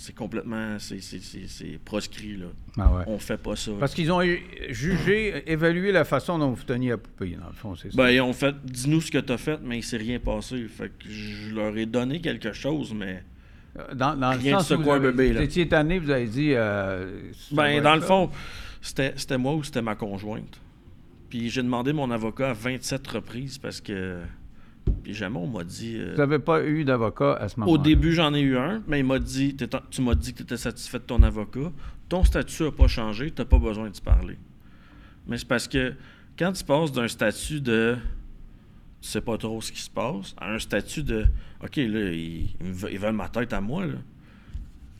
[0.00, 0.78] C'est complètement.
[0.78, 2.46] C'est c'est- c'est- c'est proscrit, là.
[2.76, 3.02] Ah ouais.
[3.08, 3.72] On fait pas ça.
[3.80, 4.20] Parce qu'ils ont
[4.68, 7.96] jugé, évalué la façon dont vous teniez la poupée, dans le fond, c'est ça.
[7.96, 10.68] Ben, ils ont fait Dis-nous ce que t'as fait, mais il s'est rien passé.
[10.68, 13.24] Fait que je leur ai donné quelque chose, mais.
[13.94, 15.40] Dans, dans le de où vous, avez- bébé, là.
[15.40, 16.52] vous étiez tanné, vous avez dit...
[16.54, 17.20] euh,
[17.52, 18.30] Ben, dans le fond,
[18.80, 20.60] c'était c'était moi ou c'était ma conjointe.
[21.30, 24.18] Puis j'ai demandé mon avocat à 27 reprises parce que.
[25.02, 25.96] Puis jamais on m'a dit.
[25.98, 27.78] euh, Vous n'avez pas eu d'avocat à ce moment-là?
[27.78, 29.54] Au début, j'en ai eu un, mais il m'a dit
[29.90, 31.70] Tu m'as dit que tu étais satisfait de ton avocat.
[32.08, 34.38] Ton statut n'a pas changé, tu n'as pas besoin de te parler.
[35.26, 35.92] Mais c'est parce que
[36.38, 37.96] quand tu passes d'un statut de
[39.00, 41.24] tu sais pas trop ce qui se passe à un statut de
[41.62, 43.94] OK, là, ils, veulent- ma tête à moi, là.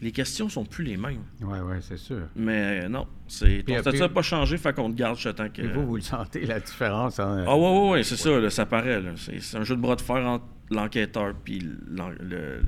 [0.01, 1.23] Les questions sont plus les mêmes.
[1.41, 2.29] Oui, oui, c'est sûr.
[2.37, 5.33] Mais euh, non, c'est ton statut puis- n'a pas changé, fait qu'on te garde jusqu'à
[5.33, 5.61] temps que.
[5.63, 7.19] Et vous, vous le sentez, la différence?
[7.19, 7.45] hein?
[7.49, 9.01] Ah ouais, ouais, ouais, c'est ça, là, ça paraît.
[9.03, 9.11] là.
[9.17, 12.63] C'est c'est un jeu de bras de fer entre l'enquêteur puis le-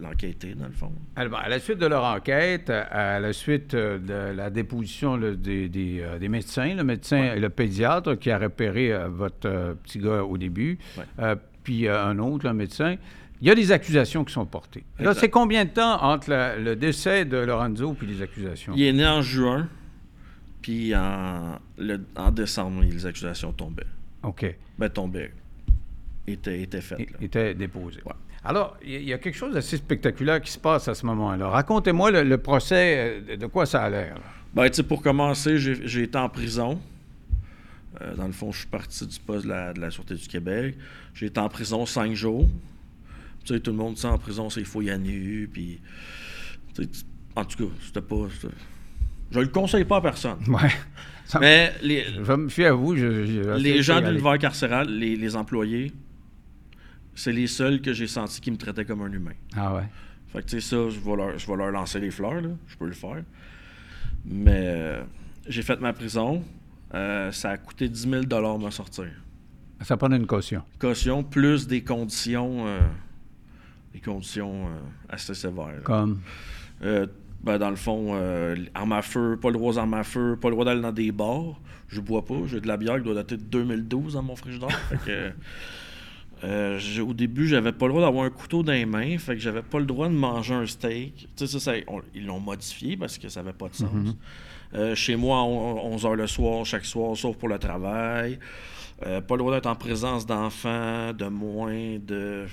[0.00, 0.92] l'enquêté, dans le fond.
[1.16, 5.32] Alors, à la suite de leur enquête, à la suite euh, de la déposition là,
[5.34, 9.48] des, des, euh, des médecins, le médecin et le pédiatre qui a repéré euh, votre
[9.48, 11.34] euh, petit gars au début, Ouais.
[11.62, 12.96] puis un autre, un médecin,
[13.40, 14.84] il y a des accusations qui sont portées.
[14.98, 18.72] Là, c'est combien de temps entre la- le décès de Lorenzo puis les accusations?
[18.76, 19.68] Il est né en juin,
[20.62, 23.86] puis en, le- en décembre, les accusations tombaient.
[24.22, 24.54] OK.
[24.78, 25.32] Ben, tombaient.
[26.26, 26.98] Étaient, étaient faites.
[26.98, 27.18] Il là.
[27.20, 28.00] était déposé.
[28.04, 28.12] Ouais.
[28.46, 30.94] Alors, il y a- il y a quelque chose d'assez spectaculaire qui se passe à
[30.94, 31.48] ce moment-là.
[31.48, 34.16] Racontez-moi le, le procès, euh, de quoi ça a l'air.
[34.54, 36.80] Ben, tu sais, pour commencer, j'ai été en prison.
[38.00, 40.26] Euh, dans le fond, je suis parti du poste de la, de la Sûreté du
[40.28, 40.76] Québec.
[41.14, 42.46] J'ai été en prison cinq jours.
[43.44, 45.80] Tu sais, tout le monde sait en prison, c'est faut y aller, puis...
[47.36, 48.16] En tout cas, c'était pas...
[49.30, 50.38] Je le conseille pas à personne.
[50.48, 50.70] Ouais.
[51.26, 52.94] Ça- Mais les, Je vais me fier à vous.
[52.96, 53.04] Je,
[53.56, 55.90] les gens de l'univers carcéral, les, les employés,
[57.16, 59.34] c'est les seuls que j'ai senti qui me traitaient comme un humain.
[59.56, 59.88] Ah ouais.
[60.28, 62.50] Fait que, tu sais, ça, je vais, leur, je vais leur lancer les fleurs, là.
[62.68, 63.24] Je peux le faire.
[64.24, 65.02] Mais euh,
[65.48, 66.44] j'ai fait ma prison.
[66.94, 69.08] Euh, ça a coûté 10 000 me sortir.
[69.80, 70.62] Ça prend une caution.
[70.78, 72.66] Caution, plus des conditions...
[72.66, 72.80] euh,
[73.92, 74.68] des conditions
[75.08, 75.66] assez sévères.
[75.66, 75.80] là.
[75.82, 76.20] Comme?
[77.46, 80.36] Ben, dans le fond, euh, arme à feu, pas le droit aux armes à feu,
[80.40, 81.60] pas le droit d'aller dans des bars.
[81.86, 82.34] Je bois pas.
[82.46, 84.76] J'ai de la bière qui doit dater de 2012 dans mon frigidaire.
[84.88, 85.32] fait que,
[86.46, 89.18] euh, au début, j'avais pas le droit d'avoir un couteau dans les mains.
[89.18, 91.28] Fait que j'avais pas le droit de manger un steak.
[91.36, 93.90] Tu sais, ça, ça- on- ils l'ont modifié parce que ça avait pas de sens.
[94.74, 98.38] Euh, chez moi, à 11 h le soir, chaque soir, sauf pour le travail.
[99.04, 102.46] Euh, pas le droit d'être en présence d'enfants de moins de.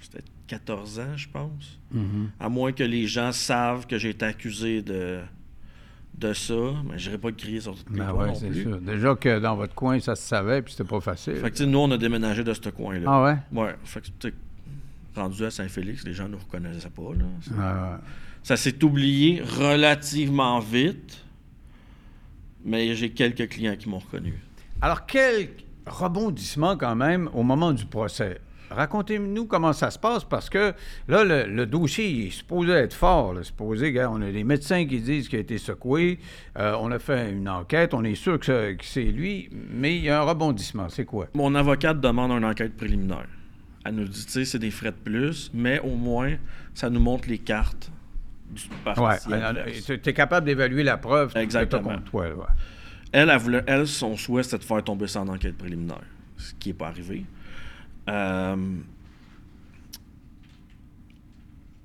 [0.00, 1.78] C'était 14 ans, je pense.
[1.90, 2.30] Mhm.
[2.38, 5.20] À moins que les gens savent que j'ai été accusé de,
[6.18, 6.54] de ça,
[6.88, 8.62] mais je n'irai pas crier sur toutes les Ben toits ouais, non c'est plus.
[8.62, 8.80] sûr.
[8.80, 11.36] Déjà que dans votre coin, ça se savait, puis c'était pas facile.
[11.36, 13.04] Fait que, nous, on a déménagé de ce coin-là.
[13.06, 13.62] ah ouais?
[13.62, 14.28] Ouais, fait que,
[15.16, 17.02] rendu à Saint-Félix, les gens ne nous reconnaissaient pas.
[17.16, 17.24] Là.
[17.42, 17.98] Ça, Ah ouais.
[18.44, 21.24] ça s'est oublié relativement vite,
[22.64, 24.34] mais j'ai quelques clients qui m'ont reconnu.
[24.80, 25.48] Alors, quel
[25.86, 28.40] rebondissement quand même au moment du procès?
[28.70, 30.72] Racontez-nous comment ça se passe parce que
[31.08, 33.34] là, le, le dossier il est supposé être fort.
[33.34, 36.18] Là, supposé, gars, on a des médecins qui disent qu'il a été secoué.
[36.58, 37.94] euh, on a fait une enquête.
[37.94, 40.88] On est sûr que, c'est lui, mais il y a un rebondissement.
[40.88, 41.28] C'est quoi?
[41.34, 43.26] Mon avocate demande une enquête préliminaire.
[43.84, 46.34] Elle nous dit, tu sais, c'est des frais de plus, mais au moins,
[46.72, 47.90] ça nous montre les cartes
[48.50, 49.72] du parti Ouais.
[49.82, 51.98] Tu es capable d'évaluer la preuve Exactement.
[51.98, 52.28] toi.
[52.28, 52.44] ouais.
[53.12, 56.00] Elle, elle, voulait- elle, son souhait, c'était de faire tomber ça en enquête préliminaire,
[56.36, 57.24] ce qui n'est pas arrivé.
[58.08, 58.56] Euh,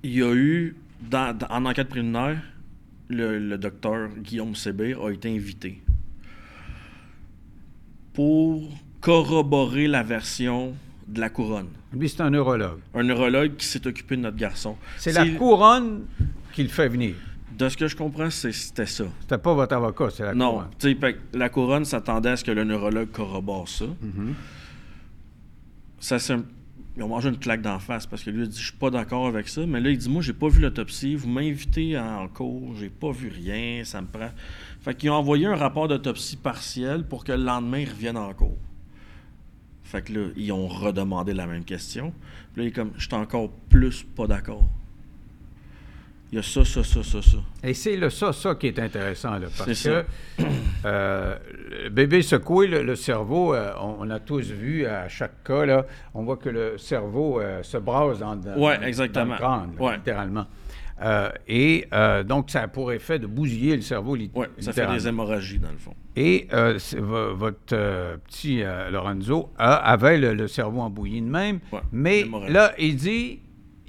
[0.02, 2.42] il y a eu, dans- dans- en enquête préliminaire,
[3.08, 5.80] le, le docteur Guillaume Sébir a été invité
[8.12, 8.68] pour
[9.00, 10.74] corroborer la version
[11.06, 11.68] de la couronne.
[11.92, 12.78] Lui, c'est un neurologue.
[12.94, 14.76] Un neurologue qui s'est occupé de notre garçon.
[14.96, 16.04] C'est la couronne
[16.52, 17.14] qui le fait venir.
[17.58, 19.04] De ce que je comprends, c'était ça.
[19.20, 20.94] C'était pas votre avocat, c'est la Non, couronne.
[21.32, 23.86] que la couronne s'attendait à ce que le neurologue corrobore ça.
[23.86, 24.34] Mhm.
[26.00, 26.36] Ça s'est
[26.96, 28.90] ils ont mangé une claque d'en face parce que lui, il dit Je suis pas
[28.90, 29.64] d'accord avec ça.
[29.64, 31.14] Mais là, il dit Moi, j'ai pas vu l'autopsie.
[31.14, 32.74] Vous m'invitez en cours.
[32.76, 33.84] J'ai pas vu rien.
[33.84, 34.30] Ça me prend.
[34.80, 38.32] Fait qu'ils ont envoyé un rapport d'autopsie partiel pour que le lendemain, ils reviennent en
[38.34, 38.58] cours.
[39.84, 42.12] Fait que là, ils ont redemandé la même question.
[42.52, 44.68] Puis là, il est comme Je suis encore plus pas d'accord.
[46.32, 47.38] Il y a ça, ça, ça, ça, ça.
[47.64, 50.04] Et c'est le ça, ça qui est intéressant, là, parce que
[50.84, 51.36] euh,
[51.84, 55.66] le bébé secoué, le, le cerveau, euh, on, on a tous vu à chaque cas,
[55.66, 59.32] là, on voit que le cerveau euh, se brasse dans, dans- Ouais, dans exactement.
[59.32, 59.96] le crâne, là, Ouais.
[59.96, 60.46] littéralement.
[61.48, 61.86] Et
[62.26, 65.58] donc, ça a pour effet de bousiller le cerveau, lit- Ouais, ça fait des hémorragies,
[65.58, 65.94] dans le fond.
[66.14, 66.46] Et
[66.98, 68.62] votre petit
[68.92, 73.40] Lorenzo a- avait le, le cerveau embouilli de même, mais là, il dit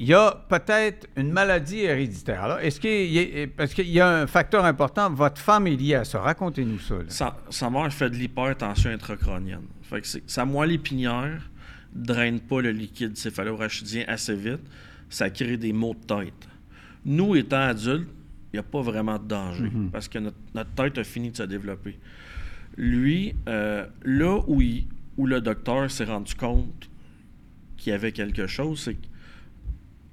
[0.01, 2.57] il y a peut-être une maladie héréditaire.
[2.59, 5.93] Est-ce qu'il y a- parce qu'il y a un facteur important, votre femme est liée
[5.93, 6.21] à ça.
[6.21, 6.95] Racontez-nous ça.
[6.95, 7.35] là.
[7.51, 9.67] Sa, mère fait de l'hypertension intracrânienne.
[9.83, 11.47] Fait que c'est- sa moelle épinière
[11.93, 14.61] draine pas le liquide céphalorachidien assez vite.
[15.09, 16.47] Ça crée des maux de tête.
[17.05, 18.07] Nous, étant adultes,
[18.51, 21.37] il n'y a pas vraiment de danger parce que notre, notre tête a fini de
[21.37, 21.99] se développer.
[22.77, 24.87] Lui, euh, là où, il-
[25.17, 26.89] où le docteur s'est rendu compte
[27.77, 28.97] qu'il y avait quelque chose, c'est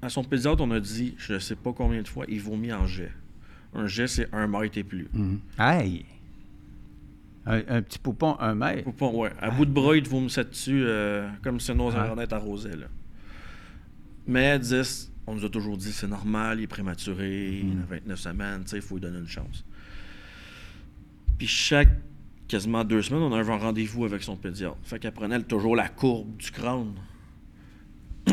[0.01, 2.73] qu'à son pédiatre, on a dit, je ne sais pas combien de fois, il vomit
[2.73, 3.11] en jet.
[3.73, 5.07] Un jet, c'est un mètre et plus.
[5.13, 5.39] Mhm.
[5.57, 6.05] Aïe!
[7.45, 8.83] Un, un petit poupon, un mètre?
[8.83, 9.31] Poupon, ouais.
[9.39, 12.75] À bout de bras, il te vomissait dessus euh, comme si nos internet arrosaient.
[12.75, 12.87] Là.
[14.27, 18.19] Mais 10, on nous a toujours dit c'est normal, il est prématuré, il a 29
[18.19, 19.63] semaines, tu sais, il faut lui donner une chance.
[21.37, 21.89] Puis chaque
[22.47, 24.77] quasiment deux semaines, on avait un rendez-vous avec son pédiatre.
[24.83, 26.93] Fait qu'elle prenait toujours la courbe du crâne.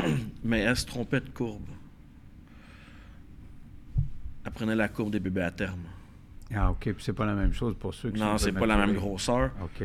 [0.44, 1.62] Mais elle se trompait de courbe?
[4.44, 5.80] Elle prenait la courbe des bébés à terme.
[6.54, 6.82] Ah, OK.
[6.92, 9.50] Puis c'est pas la même chose pour ceux qui Non, c'est pas la même grosseur.
[9.62, 9.84] OK.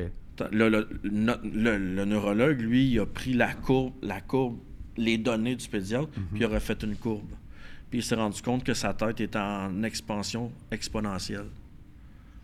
[0.51, 4.57] Le, le- no- le- le neurologue, lui, il a pris la courbe, la courbe,
[4.97, 7.29] les données du pédiatre, puis il a refait une courbe.
[7.89, 11.47] Puis il s'est rendu compte que sa tête était en expansion exponentielle.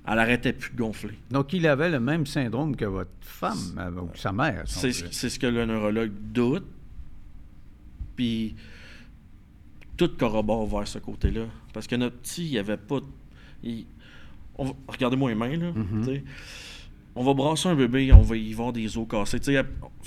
[0.08, 1.18] Elle arrêtait plus de gonfler.
[1.32, 4.64] Donc, il avait le même syndrome que votre femme, avait, ou sa mère.
[4.66, 6.66] c'est ce que le neurologue doute.
[8.18, 8.56] Puis
[9.96, 11.46] tout corrobore vers ce côté-là.
[11.74, 13.00] Parce que notre petit, il n'y avait pas.
[13.64, 13.86] il-
[14.58, 15.72] on va- Regardez-moi les mains, là.
[15.72, 16.04] Mhm.
[16.04, 16.24] sais.
[17.16, 19.40] On va brasser un bébé, on va y voir des os cassés.
[19.40, 19.64] Tu sais,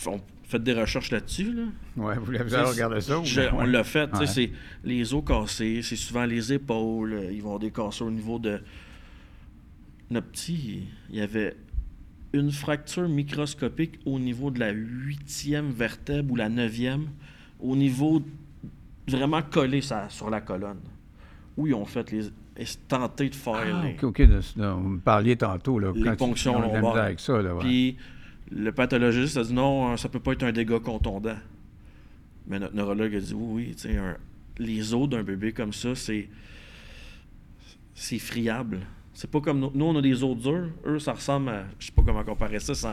[0.07, 1.53] on fait des recherches là-dessus.
[1.53, 1.63] Là.
[1.97, 3.19] Ouais, vous l'avez regardé ça?
[3.19, 4.13] ou- je- on l'a fait.
[4.17, 4.27] Ouais.
[4.27, 4.51] C'est
[4.85, 7.13] les os cassés, c'est souvent les épaules.
[7.15, 8.61] euh, Ils vont cassures au niveau de.
[10.11, 11.57] Notre petit, il y avait
[12.33, 17.09] une fracture microscopique au niveau de la huitième vertèbre ou la neuvième,
[17.63, 18.23] au niveau
[19.09, 20.81] vraiment collé ça- sur la colonne.
[21.57, 22.27] Où ils ont fait les.
[22.57, 23.95] et tenté de faire Ah, les.
[23.95, 24.23] OK, OK.
[24.23, 24.41] de-
[24.73, 25.79] vous me parliez tantôt.
[25.79, 26.83] Là, Les quand ponctions lombaires.
[26.83, 27.41] misère avec ça.
[27.43, 27.61] Là, ouais.
[27.61, 27.97] Puis
[28.51, 31.37] le pathologiste a dit non, ça peut pas être un dégât contondant.
[32.47, 34.17] Mais notre neurologue a dit oui, oui, un-
[34.59, 36.29] les os d'un bébé comme ça, c'est
[37.95, 38.81] c'est friable.
[39.15, 41.87] C'est pas comme nous, nous, on a des os durs, eux ça ressemble à je
[41.87, 42.87] sais pas comment comparer ça, c'est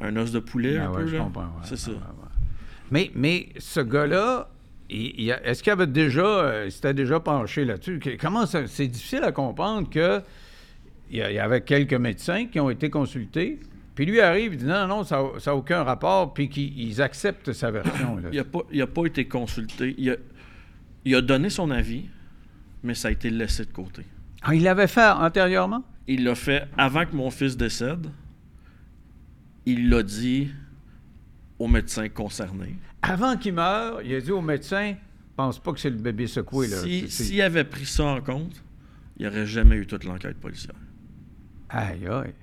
[0.00, 1.22] un- os de poulet Ah un ouais, peu je là.
[1.24, 1.92] ouais, c'est ça.
[2.90, 4.48] Mais, mais ce gars-là,
[4.90, 8.00] est-ce qu'il avait déjà, euh, il s'était déjà penché là-dessus?
[8.20, 10.20] Comment ça, c'est difficile à comprendre que
[11.12, 13.58] il y, avait quelques médecins qui ont été consultés,
[13.96, 17.52] puis lui arrive, il dit non, non, ça n'a aucun rapport, puis qu'ils ils acceptent
[17.52, 18.16] sa version.
[18.16, 18.28] là.
[18.32, 20.16] Il a pas il a pas été consulté, il a,
[21.04, 22.04] il a donné son avis,
[22.84, 24.02] mais ça a été laissé de côté.
[24.42, 25.82] Ah, il l'avait fait antérieurement?
[26.06, 28.06] Il l'a fait avant que mon fils décède.
[29.66, 30.50] Il l'a dit
[31.60, 32.74] aux médecins concernés.
[33.02, 34.94] Avant qu'il meure, il a dit au médecin,
[35.36, 36.66] pense pas que c'est le bébé secoué.
[36.66, 36.78] Là.
[36.78, 38.62] Si- S'il avait pris ça en compte,
[39.16, 40.74] il n'y aurait jamais eu toute l'enquête policière.
[41.68, 42.34] Aïe, aïe.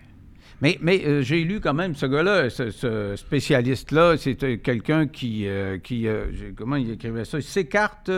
[0.60, 5.48] Mais, mais euh, j'ai lu quand même ce gars-là, ce, ce spécialiste-là, c'était quelqu'un qui,
[5.48, 8.10] euh, qui euh, comment il écrivait ça, il s'écarte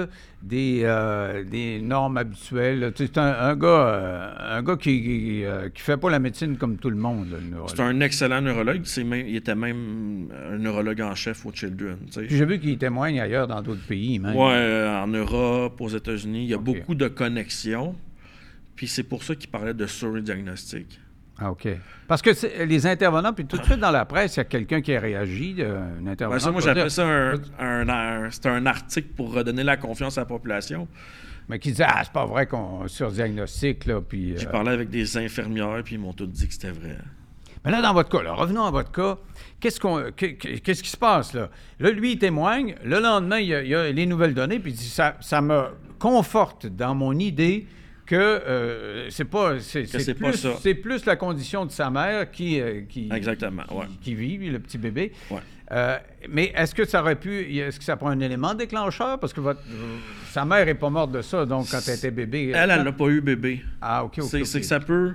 [0.42, 2.94] des, euh, des normes habituelles.
[2.96, 6.56] C'est un, un gars, euh, un gars qui qui, euh, qui fait pas la médecine
[6.56, 7.28] comme tout le monde.
[7.68, 8.82] C'est un excellent neurologue.
[8.86, 11.98] c'est même- il était même un neurologue en chef au Children.
[12.26, 14.18] J'ai vu qu'il témoigne ailleurs dans d'autres pays.
[14.54, 17.96] Euh, en Europe, aux États-Unis, il y a beaucoup de connexions.
[18.78, 21.02] Puis c'est pour ça qu'il parlait de surdiagnostic.
[21.42, 21.68] Ah, OK.
[22.08, 24.46] Parce que c'est- les intervenants, puis tout de suite dans la presse, il y a
[24.46, 26.40] quelqu'un qui a réagi, euh, un intervenant.
[26.40, 30.88] Ça, moi, j'appelle ça un, un, un- article pour redonner la confiance à la population.
[31.48, 34.34] Mais qui disait, ah, c'est pas vrai qu'on surdiagnostique, là, puis...
[34.38, 36.98] J'ai euh, parlé avec des infirmières, puis ils m'ont tous dit que c'était vrai.
[37.66, 39.18] Mais là, dans votre cas, là, revenons à votre cas.
[39.60, 41.50] Qu'est-ce, qu'on, que- que- qu'est-ce qui se passe là?
[41.80, 42.76] Là, lui, il témoigne.
[42.86, 45.16] Le lendemain, il y a, il y a les nouvelles données, puis il dit ça,
[45.22, 45.64] ça me
[45.98, 47.68] conforte dans mon idée
[48.10, 50.56] que euh, c'est pas plus ça.
[50.60, 53.86] c'est plus la condition de sa mère qui euh, qui Exactement, ouais.
[54.02, 55.12] qui vit le petit bébé.
[55.30, 55.42] Ouais.
[55.72, 59.20] Euh, mais est-ce que ça aurait pu est-ce que ça prend un élément déclencheur?
[59.20, 59.62] Parce que votre
[60.32, 62.52] sa mère est pas morte de ça donc quand elle était bébé.
[62.56, 63.62] Elle, elle n'a pas eu bébé.
[63.80, 64.44] Ah OK OK.
[64.44, 65.14] c'est que ça peut,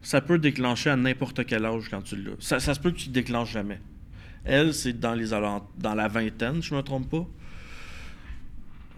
[0.00, 2.36] ça peut déclencher à n'importe quel âge quand tu l'as.
[2.38, 3.80] Ça, ça se peut que tu ne déclenches jamais.
[4.46, 7.26] Elle, c'est dans, les dans la vingtaine, je me trompe pas.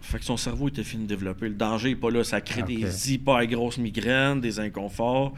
[0.01, 1.47] Fait que son cerveau était fini de développer.
[1.47, 2.23] Le danger n'est pas là.
[2.23, 2.67] Ça crée Ok.
[2.67, 5.33] des hyper grosses migraines, des inconforts.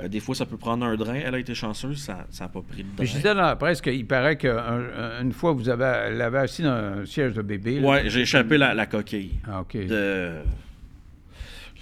[0.00, 1.14] Euh, des fois, ça peut prendre un drain.
[1.24, 3.20] Elle a été chanceuse, ça n'a pas pris de Puis je drain.
[3.20, 7.32] disais dans la presse qu'il paraît qu'une fois vous avez l'avez assis dans un siège
[7.34, 7.80] de bébé.
[7.80, 9.34] Ouais, j'ai échappé la, la coquille.
[9.46, 9.76] Ah OK.
[9.86, 10.32] De.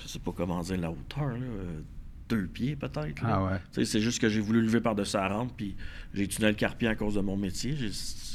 [0.02, 1.36] Je sais pas comment dire la hauteur, là.
[2.28, 3.22] Deux pieds peut-être.
[3.24, 3.50] Ah ouais.
[3.72, 5.76] Tu C'est juste que j'ai voulu lever par-dessus la rampe, puis
[6.12, 7.76] j'ai le carpier à cause de mon métier.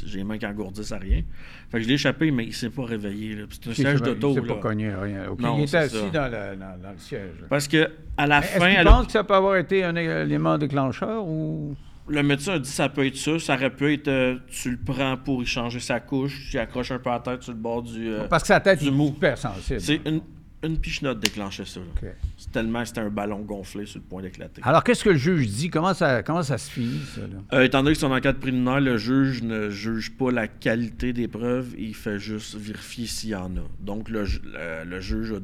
[0.06, 1.22] J'ai les mains qui engourdissent à rien.
[1.70, 3.44] Fait que je l'ai échappé, mais il s'est pas réveillé.
[3.52, 4.30] C'est un siège d'auto.
[4.32, 5.26] Il s'est pas cogné rien.
[5.38, 7.32] Non, il était assis dans, le- dans- dans le siège.
[7.50, 10.58] Parce que à la fin, qu'il elle- pense que ça peut avoir été un élément
[10.58, 11.76] déclencheur ou?
[12.08, 13.40] le médecin a dit que ça peut être ça.
[13.40, 16.92] Ça aurait pu être euh, tu le prends pour y changer sa couche, tu accroches
[16.92, 18.08] un peu la tête sur le bord du.
[18.10, 19.08] euh, Parce que sa tête du est mou.
[19.16, 19.80] hyper sensible.
[19.80, 20.22] c'est une,
[20.64, 21.80] une pichenote déclenchait ça.
[21.80, 21.86] là.
[21.96, 22.10] OK.
[22.38, 24.62] C'est tellement que c'était un ballon gonflé sur le point d'éclater.
[24.64, 25.70] Alors, qu'est-ce que le juge dit?
[25.70, 27.22] Comment ça, comment ça se finit, ça?
[27.22, 27.28] Là?
[27.58, 31.14] Euh, étant donné que c'est en enquête préliminaire, le juge ne juge pas la qualité
[31.14, 33.62] des preuves, il fait juste vérifier s'il y en a.
[33.80, 35.40] Donc le, le- le juge a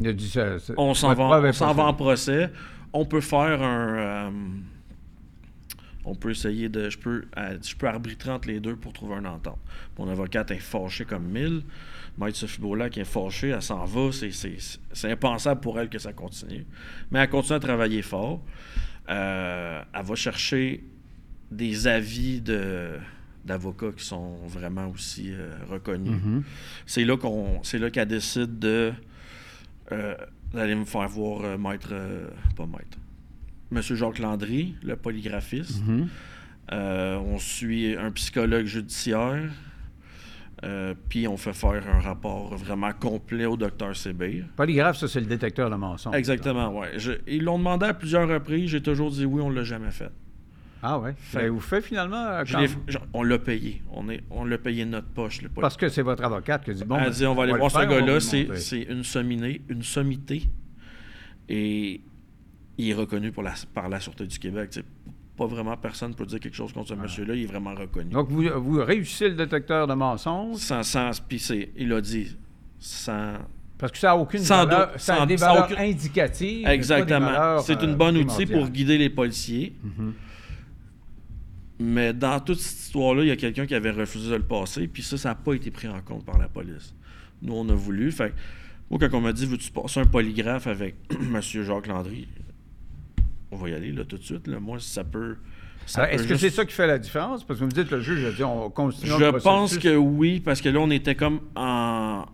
[0.00, 0.58] Il a dit ça.
[0.58, 2.50] ça- on s'en va, en procès.
[2.92, 3.96] On peut faire un.
[3.96, 4.30] euh,
[6.04, 6.90] on peut essayer de.
[6.90, 9.58] Je peux, euh, je peux arbitrer entre les deux pour trouver un entente.
[9.98, 11.62] Mon avocate est fâchée comme mille.
[12.18, 14.10] Maître Sophie Beaulac est fâchée, elle s'en va.
[14.12, 16.66] C'est, impensable pour elle que ça continue.
[17.10, 18.42] Mais elle continue à travailler fort.
[19.08, 20.84] Euh, elle va chercher
[21.50, 22.98] des avis de,
[23.44, 26.22] d'avocats qui sont vraiment aussi euh, reconnus.
[26.22, 26.42] Mhm.
[26.86, 28.92] C'est là qu'on c'est là qu'elle décide de
[29.90, 30.14] euh,
[30.52, 31.94] d'aller me faire voir maître
[32.56, 32.98] pas maître.
[33.70, 35.82] Monsieur Jacques Landry, le polygraphiste.
[35.84, 36.08] Mhm.
[36.72, 39.50] Euh, on suit un psychologue judiciaire.
[40.64, 44.44] Euh, puis on fait faire un rapport vraiment complet au docteur Sébir.
[44.56, 46.14] Polygraphe, ça, c'est le détecteur de mensonges.
[46.14, 46.72] Exactement.
[46.96, 48.70] Je- ils l'ont demandé à plusieurs reprises.
[48.70, 50.10] J'ai toujours dit oui, on l'a jamais fait.
[50.84, 51.14] Ah ouais?
[51.16, 53.82] Fait- vous fait finalement euh, quand- je- on l'a payé.
[53.92, 55.40] On, est, on l'a payé de notre poche.
[55.42, 56.96] le Parce que c'est votre avocate qui a dit bon.
[56.96, 59.82] Elle ben, dit on va aller le voir ce faire, gars-là, c'est, une sommité, une
[59.84, 60.42] sommité.
[61.48, 62.00] Et
[62.78, 64.78] il est reconnu pour la, par la Sûreté du Québec.
[65.48, 68.10] Pas vraiment personne ne peut dire quelque chose contre ce monsieur-là, il est vraiment reconnu.
[68.10, 70.56] Donc, vous, vous réussissez le détecteur de mensonges?
[70.56, 72.36] Sans, sans, puis c'est- il a dit,
[72.78, 73.34] sans...
[73.78, 74.90] parce que ça n'a aucune Sans valeur.
[74.92, 76.66] doute, ça a sans- des valeurs aucune- indicatives.
[76.68, 77.58] Exactement.
[77.60, 78.60] C'est euh, une bonne outil primordiales.
[78.60, 79.74] pour guider les policiers.
[79.82, 80.12] Mhm.
[81.80, 84.86] Mais dans toute cette histoire-là, il y a quelqu'un qui avait refusé de le passer,
[84.86, 86.94] puis ça, ça n'a pas été pris en compte par la police.
[87.40, 88.12] Nous, on a voulu.
[88.12, 88.34] Fait que,
[88.90, 91.40] moi, quand on m'a dit, veux-tu passer un polygraphe avec M.
[91.40, 92.28] Jacques Landry,
[93.52, 94.46] on va y aller, là, tout de suite.
[94.48, 94.58] Là.
[94.58, 95.36] Moi, ça peut.
[95.94, 97.44] Alors, Est-ce que juste- c'est ça qui fait la différence?
[97.44, 99.94] Parce que vous me dites, le juge a dit, on continue Je le pense que
[99.96, 102.24] oui, parce que là, on était comme en,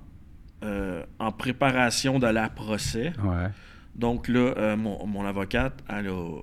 [0.64, 3.12] euh, en préparation de la procès.
[3.22, 3.48] Ouais.
[3.94, 6.40] Donc là, euh, mon, mon avocate, elle a,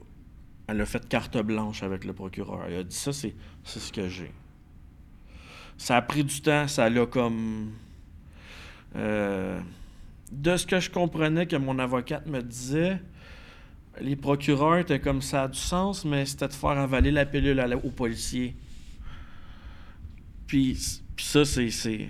[0.67, 2.61] elle a fait carte blanche avec le procureur.
[2.67, 4.31] Elle a dit ça, c'est, c'est ce que j'ai.
[5.77, 7.71] Ça a pris du temps, ça l'a comme.
[8.95, 9.59] euh,
[10.31, 12.99] de ce que je comprenais que mon avocate me disait,
[14.01, 17.63] les procureurs étaient comme ça a du sens, mais c'était de faire avaler la pilule
[17.84, 18.55] aux policiers.
[20.47, 20.77] Puis,
[21.15, 22.10] puis ça, c'est, c'est,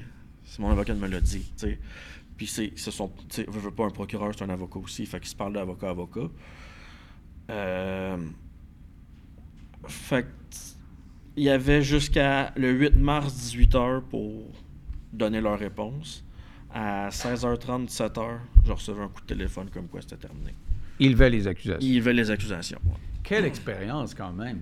[0.59, 1.51] mon avocat me l'a dit.
[1.57, 1.79] tu sais.
[2.37, 5.29] Puis c'est, ce sont, sais, veux, pas un procureur, c'est un avocat aussi, fait qu'il
[5.29, 6.29] se parle d'avocat à avocat.
[7.49, 8.17] Euh,
[9.87, 10.25] fait
[11.37, 14.51] il y avait jusqu'à le 8 mars 18h pour
[15.11, 16.23] donner leur réponse.
[16.73, 20.53] À 16h30, 17h, je recevais un coup de téléphone comme quoi c'était terminé.
[20.99, 21.79] Il levait les accusations.
[21.87, 22.79] Il avait les accusations.
[22.85, 24.61] Ouais, Quelle expérience, quand même.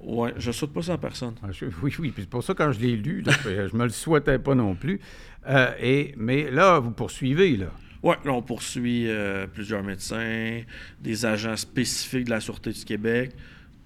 [0.00, 1.34] Ouais, je saute pas ça à personne.
[1.42, 3.90] Ah, je- oui, oui, puis c'est pour ça, quand je l'ai lu, je me le
[3.90, 5.00] souhaitais pas non plus.
[5.48, 7.66] Euh, et, mais là, vous poursuivez, là.
[8.04, 10.60] Là, on poursuit euh, plusieurs médecins,
[11.00, 13.32] des agents spécifiques de la Sûreté du Québec,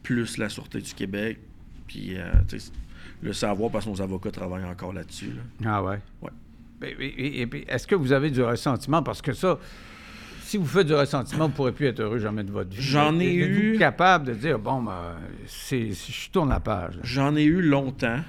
[0.02, 1.38] plus la Sûreté du Québec.
[1.86, 2.72] Puis, euh, tu sais,
[3.22, 5.30] le savoir, parce que nos avocats travaillent encore là-dessus.
[5.62, 5.70] là.
[5.70, 5.98] Ah ouais?
[6.20, 6.30] Ouais.
[7.00, 9.02] Et, et- est-ce que vous avez du ressentiment?
[9.02, 9.58] Parce que ça,
[10.52, 12.82] si vous faites du ressentiment, vous ne pourrez plus être heureux jamais de votre vie.
[12.82, 16.98] J'en ai eu- capable de dire, bon, ben, c'est, je tourne la page.
[17.02, 18.20] J'en ai eu longtemps.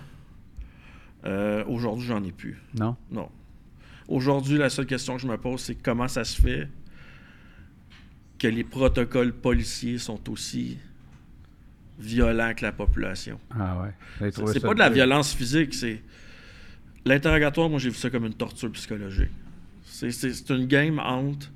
[1.26, 2.58] Euh, Aujourd'hui, j'en ai plus.
[2.80, 2.96] Non?
[3.12, 3.28] Non.
[4.08, 6.70] Aujourd'hui, la seule question que je me pose, c'est comment ça se fait
[8.40, 10.78] que les protocoles policiers sont aussi
[12.00, 13.38] violents que la population.
[13.52, 14.32] Ah ouais.
[14.48, 16.02] C'est pas de la violence physique, c'est.
[17.06, 19.32] L'interrogatoire, moi, j'ai vu ça comme une torture psychologique.
[19.84, 21.52] C'est- C'est c'est une game entre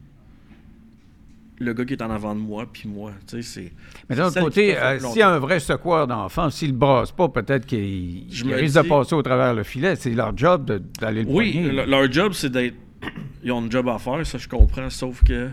[1.59, 3.11] le gars qui est en avant de moi, puis moi.
[3.27, 3.71] Tu sais, c'est.
[4.09, 7.11] Mais d'un autre côté, euh, s'il y a un vrai secoueur d'enfants, s'ils le brassent
[7.11, 9.95] pas, peut-être me risquent de passer au travers le filet.
[9.95, 12.75] C'est leur job d'aller le Oui, le- leur job, c'est d'être.
[13.43, 15.49] Ils ont un job à faire, ça je comprends, sauf que.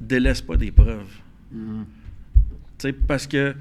[0.00, 1.08] Délaisse pas des preuves.
[1.50, 1.82] Mm.
[2.78, 3.54] Tu sais, parce que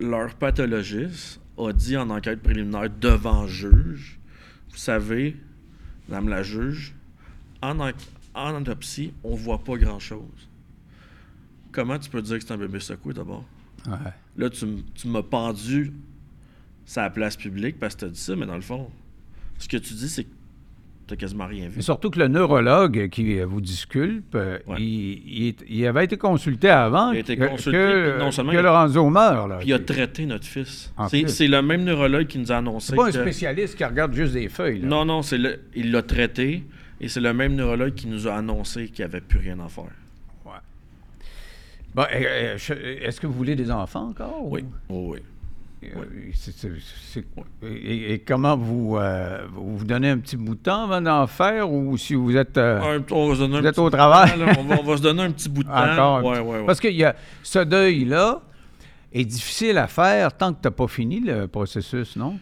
[0.00, 4.18] leur pathologiste a dit en enquête préliminaire devant juge
[4.70, 5.36] Vous savez,
[6.08, 6.94] Madame la juge,
[7.62, 7.90] en, en-
[8.36, 10.48] en autopsie, on voit pas grand-chose.
[11.72, 13.44] Comment tu peux dire que c'est un bébé secoué d'abord?
[13.86, 13.92] Ouais.
[14.36, 15.92] Là, tu, tu m'as pendu
[16.84, 18.88] sur la place publique parce que tu as dit ça, mais dans le fond,
[19.58, 20.30] ce que tu dis, c'est que
[21.06, 21.82] tu quasiment rien vu.
[21.82, 24.76] Surtout que le neurologue qui euh, vous disculpe, euh, Ouais.
[24.82, 28.58] il, il avait été consulté avant Il a été consulté, que, non seulement que il
[28.58, 29.48] a- Lorenzo meurt.
[29.48, 29.58] Là.
[29.58, 30.92] Puis il a traité notre fils.
[31.28, 34.32] C'est le même neurologue qui nous a annoncé C'est pas un spécialiste qui regarde juste
[34.32, 34.80] des feuilles.
[34.80, 34.88] là.
[34.88, 35.60] Non, non, c'est le...
[35.76, 36.64] il l'a traité
[37.00, 39.68] et c'est le même neurologue qui nous a annoncé qu'il n'y avait plus rien à
[39.68, 39.84] faire.
[41.94, 44.46] Bon, euh, euh, je- Est-ce que vous voulez des enfants encore?
[44.50, 45.20] Oui, ou- oui,
[47.62, 51.26] et, et comment vous, euh, vous vous donnez un petit bout de temps avant d'en
[51.26, 53.80] faire ou si vous êtes, euh, Un- on va se donner un vous êtes petit
[53.80, 54.30] au travail?
[54.30, 55.74] temps, on, va, on va se donner un petit bout de temps.
[55.92, 56.16] encore?
[56.18, 56.66] un Ouais, ouais, ouais.
[56.66, 58.42] Parce qu'il y a ce deuil-là
[59.12, 62.38] est difficile à faire tant que tu n'as pas fini le processus, non?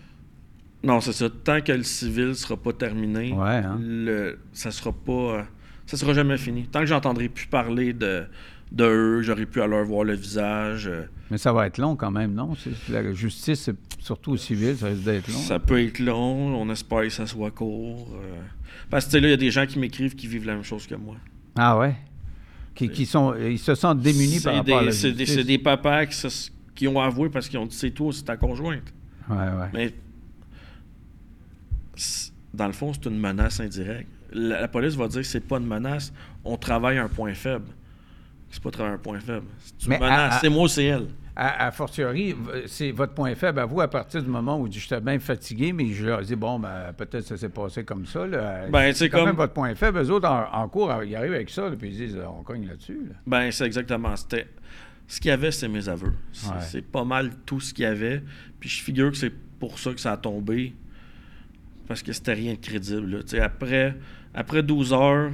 [0.84, 1.28] Non, c'est ça.
[1.30, 3.78] Tant que le civil ne sera pas terminé, Ouais, hein.
[3.80, 5.12] le, ça sera pas.
[5.12, 5.42] euh,
[5.86, 6.66] ça sera jamais fini.
[6.66, 8.24] Tant que j'entendrai plus parler de,
[8.72, 10.86] de eux, j'aurai pu à leur voir le visage.
[10.88, 12.52] euh, Mais ça va être long quand même, non?
[12.90, 15.38] La justice, surtout au civil, ça risque d'être long.
[15.38, 18.08] Ça peut être long, on espère que ça soit court.
[18.14, 18.36] euh,
[18.90, 20.86] parce que là, il y a des gens qui m'écrivent qui vivent la même chose
[20.86, 21.16] que moi.
[21.56, 21.94] Ah ouais?
[22.74, 25.36] Qui, qui sont, ils se sentent démunis par rapport à la des, c'est des, justice.
[25.36, 28.24] c'est des papas qui, se- qui ont avoué parce qu'ils ont dit c'est toi, c'est
[28.24, 28.92] ta conjointe.
[29.30, 29.68] Ouais, ouais.
[29.72, 29.94] Mais
[32.52, 34.08] dans le fond, c'est une menace indirecte.
[34.32, 36.12] La, la police va dire que c'est pas une menace,
[36.44, 37.66] on travaille un point faible.
[38.50, 39.46] C'est pas travailler un point faible.
[39.64, 40.34] C'est une Mais menace.
[40.34, 41.06] à- C'est moi ou c'est elle.
[41.36, 42.36] À, à fortiori,
[42.66, 45.88] c'est votre point faible à vous à partir du moment où j'étais bien fatigué, mais
[45.92, 48.24] je leur dis, bon, ben, peut-être ça s'est passé comme ça.
[48.24, 48.68] Là.
[48.70, 49.98] Ben, c'est quand comme- même votre point faible.
[49.98, 52.68] Eux autres, en, en cours, ils arrivent avec ça, là, puis ils disent, on cogne
[52.68, 53.00] là-dessus.
[53.08, 53.14] là.
[53.26, 54.14] Ben, c'est exactement.
[54.14, 54.46] C'était.
[55.08, 56.12] Ce qu'il y avait, c'est mes aveux.
[56.32, 56.54] C'est Ouais.
[56.60, 58.22] c'est pas mal tout ce qu'il y avait.
[58.60, 60.72] Puis je figure que c'est pour ça que ça a tombé.
[61.88, 63.22] Parce que c'était rien de crédible.
[63.32, 63.44] là.
[63.44, 63.96] Après,
[64.34, 65.30] après 12 heures,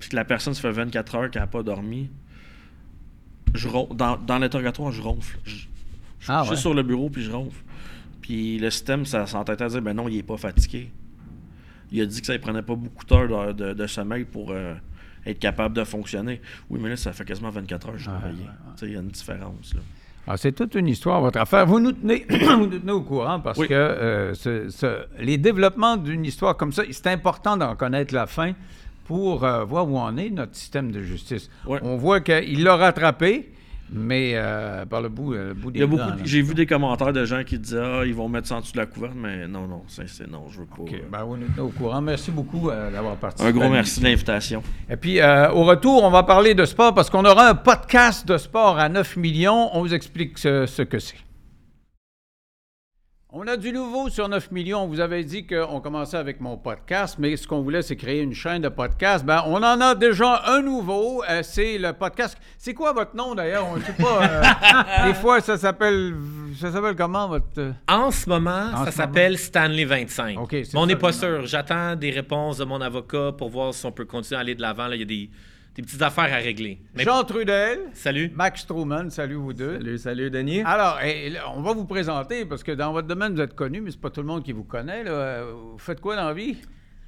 [0.00, 2.10] puis que la personne se fait 24 heures qu'elle n'a pas dormi,
[3.54, 5.38] je dans, dans l'interrogatoire, je ronfle.
[5.44, 5.68] Je, je suis
[6.28, 6.56] Ah, ouais.
[6.56, 7.62] sur le bureau, puis je ronfle.
[8.20, 10.90] Puis le système, ça s'entêtait à dire ben non, il est pas fatigué.
[11.92, 14.50] Il a dit que ça ne prenait pas beaucoup d'heures de, de- de sommeil pour
[14.50, 14.74] euh,
[15.24, 16.40] être capable de fonctionner.
[16.68, 18.44] Oui, mais là, ça fait quasiment 24 heures que je travaillais.
[18.74, 19.72] sais, Il y a une différence.
[19.74, 19.80] Là.
[20.26, 21.66] Alors, c'est toute une histoire, votre affaire.
[21.66, 23.68] Vous nous tenez, vous nous tenez au courant parce Oui.
[23.68, 28.26] que euh, ce- ce- les développements d'une histoire comme ça, c'est important d'en connaître la
[28.26, 28.52] fin
[29.04, 31.48] pour euh, voir où en est notre système de justice.
[31.66, 33.50] On voit qu'il l'a rattrapé,
[33.90, 36.24] mais euh, par le bout, euh, le bout des.
[36.24, 38.72] J'ai vu des commentaires de gens qui disaient Ah, ils vont mettre ça en dessous
[38.72, 40.82] de la couverte, mais non, non, c'est non, je veux pas.
[40.82, 40.98] OK, euh.
[41.10, 42.00] ben, nous tenez au courant.
[42.00, 43.48] Merci beaucoup euh, d'avoir participé.
[43.48, 44.62] Un gros merci de l'invitation.
[44.90, 48.36] Et puis, au retour, on va parler de sport parce qu'on aura un podcast de
[48.38, 49.70] sport à 9 millions.
[49.72, 51.25] On vous explique ce, ce que c'est.
[53.38, 54.84] On a du nouveau sur 9 millions.
[54.84, 58.22] On vous avait dit qu'on commençait avec mon podcast, mais ce qu'on voulait, c'est créer
[58.22, 59.26] une chaîne de podcast.
[59.26, 61.22] Ben, on en a déjà un nouveau.
[61.28, 62.38] euh, c'est le podcast.
[62.56, 63.66] C'est quoi votre nom d'ailleurs?
[63.70, 64.22] On ne sait pas.
[64.22, 66.14] euh, des fois, ça s'appelle.
[66.58, 67.44] Ça s'appelle comment votre.
[67.58, 70.38] euh, En ce moment, En ça s'appelle Stanley 25.
[70.40, 71.44] OK, on n'est pas sûr.
[71.44, 74.62] J'attends des réponses de mon avocat pour voir si on peut continuer à aller de
[74.62, 74.86] l'avant.
[74.86, 75.28] Là, Il y a des,
[75.76, 76.80] des petites affaires à régler.
[76.94, 78.32] Mais Jean Trudel, salut.
[78.34, 79.74] Max Truman, salut vous deux.
[79.78, 80.62] Salut, salut, Denis.
[80.64, 83.90] Alors, eh, on va vous présenter parce que dans votre domaine, vous êtes connu, mais
[83.90, 85.04] c'est pas tout le monde qui vous connaît.
[85.04, 85.42] là.
[85.44, 86.56] Vous faites quoi dans la vie?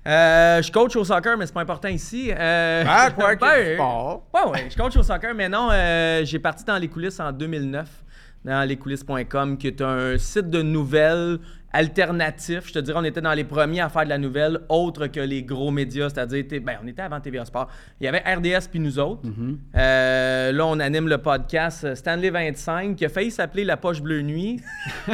[0.06, 2.30] Euh, je coach au soccer, mais c'est pas important ici.
[2.30, 4.26] Euh, Ah, quoi ben, sport?
[4.34, 7.32] Ouais, ouais, je coach au soccer, mais non, euh, j'ai parti dans les coulisses en
[7.32, 7.88] 2009,
[8.44, 11.38] dans lescoulisses.com, qui est un site de nouvelles
[11.72, 12.68] alternatif.
[12.68, 15.20] Je te dirais, on était dans les premiers à faire de la nouvelle, autre que
[15.20, 17.68] les gros médias, c'est-à-dire, ben, on était avant TVA Sport.
[18.00, 19.22] Il y avait RDS puis nous autres.
[19.76, 24.00] Euh, là, on anime le podcast euh, Stanley 25, qui a failli s'appeler La Poche
[24.00, 24.60] Bleue Nuit.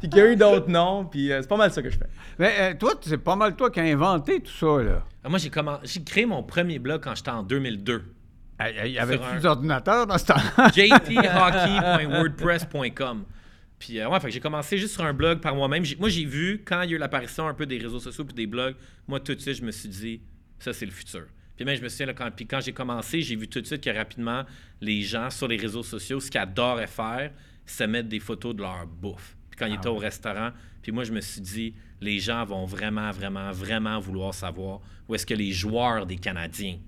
[0.00, 2.08] puis qui a eu d'autres noms, puis euh, c'est pas mal ça que je fais.
[2.38, 5.02] Mais euh, toi, c'est pas mal toi qui as inventé tout ça, là.
[5.28, 8.02] Moi, j'ai commen- j'ai créé mon premier blog quand j'étais en 2002.
[8.84, 10.68] Il y avait plus d'ordinateurs dans ce temps-là?
[10.74, 13.24] jthockey.wordpress.com.
[13.80, 15.82] Puis, euh, ouais, fait que j'ai commencé juste sur un blog par moi-même.
[15.98, 18.34] Moi, j'ai vu, quand il y a eu l'apparition un peu des réseaux sociaux puis
[18.34, 18.76] des blogs,
[19.08, 20.20] moi, tout de suite, je me suis dit,
[20.58, 21.24] ça, c'est le futur.
[21.56, 23.66] Puis même, je me souviens, là, quand, puis quand j'ai commencé, j'ai vu tout de
[23.66, 24.44] suite que rapidement,
[24.82, 27.32] les gens sur les réseaux sociaux, ce qu'ils adoraient faire,
[27.64, 29.34] c'est mettre des photos de leur bouffe.
[29.48, 30.50] Puis quand il Ah était au restaurant.
[30.82, 35.14] Puis moi, je me suis dit, les gens vont vraiment, vraiment, vraiment vouloir savoir où
[35.14, 36.78] est-ce que les joueurs des Canadiens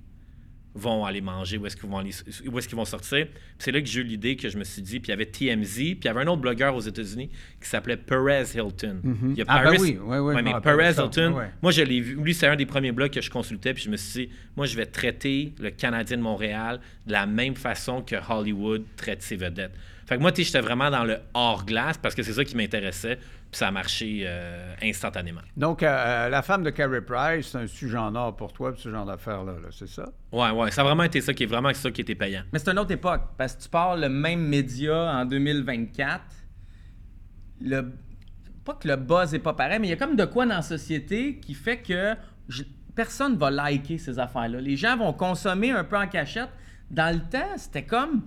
[0.75, 2.11] vont aller manger, où est-ce qu'ils vont, aller-
[2.51, 3.27] où est-ce qu'ils vont sortir.
[3.59, 5.27] C'est là que j'ai eu l'idée que je me suis dit, puis il y avait
[5.27, 7.29] TMZ, puis il y avait un autre blogueur aux États-Unis
[7.61, 9.01] qui s'appelait Perez Hilton.
[9.31, 11.05] Il y a Ah, ben oui, oui, oui, Ouais, mais Perez ça.
[11.05, 11.51] Hilton, Ouais.
[11.61, 13.91] moi je l'ai vu, lui c'est un des premiers blogs que je consultais, puis je
[13.91, 18.01] me suis dit, moi je vais traiter le Canadien de Montréal de la même façon
[18.03, 19.73] que Hollywood traite ses vedettes.
[20.07, 23.19] Fait que moi, j'étais vraiment dans le hors-glace parce que c'est ça qui m'intéressait,
[23.53, 25.43] puis ça a marché euh, instantanément.
[25.59, 28.91] Donc, euh, la femme de Carey Price, c'est un sujet en or pour toi, ce
[28.91, 30.07] genre d'affaires-là, là, c'est ça?
[30.33, 32.43] Ouais, ouais, ça a vraiment été ça qui est vraiment ça qui était payant.
[32.51, 36.23] Mais c'est une autre époque, parce que tu pars le même média en 2024.
[37.61, 37.93] Le...
[38.65, 40.55] Pas que le buzz est pas pareil, mais il y a comme de quoi dans
[40.57, 42.15] la société qui fait que
[42.49, 42.63] je-
[42.95, 44.61] personne va liker ces affaires-là.
[44.63, 46.49] Les gens vont consommer un peu en cachette.
[46.91, 48.23] Dans le temps, c'était comme...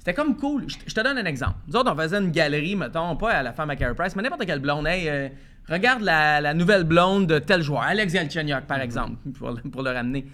[0.00, 0.64] C'était comme cool.
[0.66, 1.56] Je, je te donne un exemple.
[1.68, 4.22] Nous autres, on faisait une galerie, mettons, pas à la femme à Carey Price, mais
[4.22, 4.86] n'importe quelle blonde.
[4.86, 5.28] Hey, euh,
[5.68, 9.82] regarde la, la nouvelle blonde de tel joueur, Alex Galchenyuk, par exemple, pour, le- pour
[9.82, 10.26] le ramener.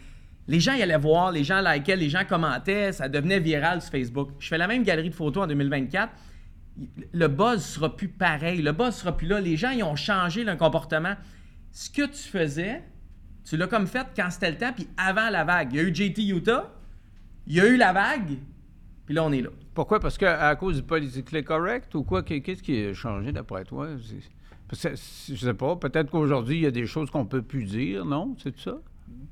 [0.48, 3.90] Les gens y allaient voir, les gens likaient, les gens commentaient, ça devenait viral sur
[3.90, 4.30] Facebook.
[4.38, 6.12] Je fais la même galerie de photos en 2024.
[7.12, 9.40] Le buzz sera plus pareil, le buzz sera plus là.
[9.40, 11.14] Les gens, ils ont changé leur comportement.
[11.72, 12.84] Ce que tu faisais,
[13.44, 15.72] tu l'as comme fait quand c'était le temps, puis avant la vague.
[15.72, 16.70] Il y a eu JT Utah,
[17.48, 18.36] il y a eu la vague,
[19.06, 19.48] puis là, on est là.
[19.74, 20.00] Pourquoi?
[20.00, 22.22] Parce qu'à cause du politically correct ou quoi?
[22.22, 23.86] Qu'est- Qu'est-ce qui a changé d'après toi?
[24.68, 25.76] Que, Je sais pas.
[25.76, 28.34] Peut-être qu'aujourd'hui, il y a des choses qu'on peut plus dire, non?
[28.42, 28.76] C'est ça?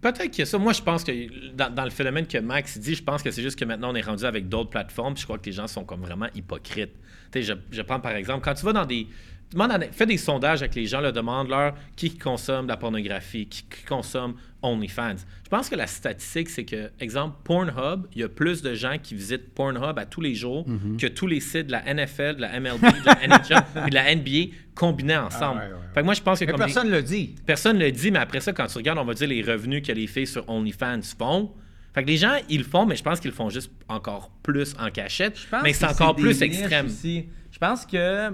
[0.01, 0.59] Peut-être qu'il y a ça.
[0.59, 3.43] Moi, je pense que dans, dans le phénomène que Max dit, je pense que c'est
[3.43, 5.14] juste que maintenant on est rendu avec d'autres plateformes.
[5.14, 6.93] puis Je crois que les gens sont comme vraiment hypocrites.
[7.33, 9.09] Tu sais, je, je prends par exemple, quand tu vas dans des.
[9.53, 13.62] Demande à- fais des sondages avec les gens, leur demande-leur qui consomme la pornographie, qui,
[13.62, 15.16] qui consomme OnlyFans.
[15.45, 18.97] Je pense que la statistique, c'est que, exemple, Pornhub, il y a plus de gens
[19.01, 20.97] qui visitent Pornhub à tous les jours Mm-hmm.
[21.01, 23.95] que tous les sites de la NFL, de la MLB, de la NHL et de
[23.95, 25.61] la NBA combinés ensemble.
[25.62, 25.86] Ah ouais, ouais, ouais.
[25.95, 27.34] Fait que moi, je pense que Mais comme personne ne le dit.
[27.47, 29.86] Personne ne le dit, mais après ça, quand tu regardes, on va dire les revenus
[29.86, 31.53] que les filles sur OnlyFans font.
[31.95, 34.30] Fait que les gens, ils le font, mais je pense qu'ils le font juste encore
[34.42, 35.38] plus en cachette.
[35.38, 36.86] Je pense mais c'est encore plus extrême.
[36.86, 37.26] aussi.
[37.53, 38.30] Je pense que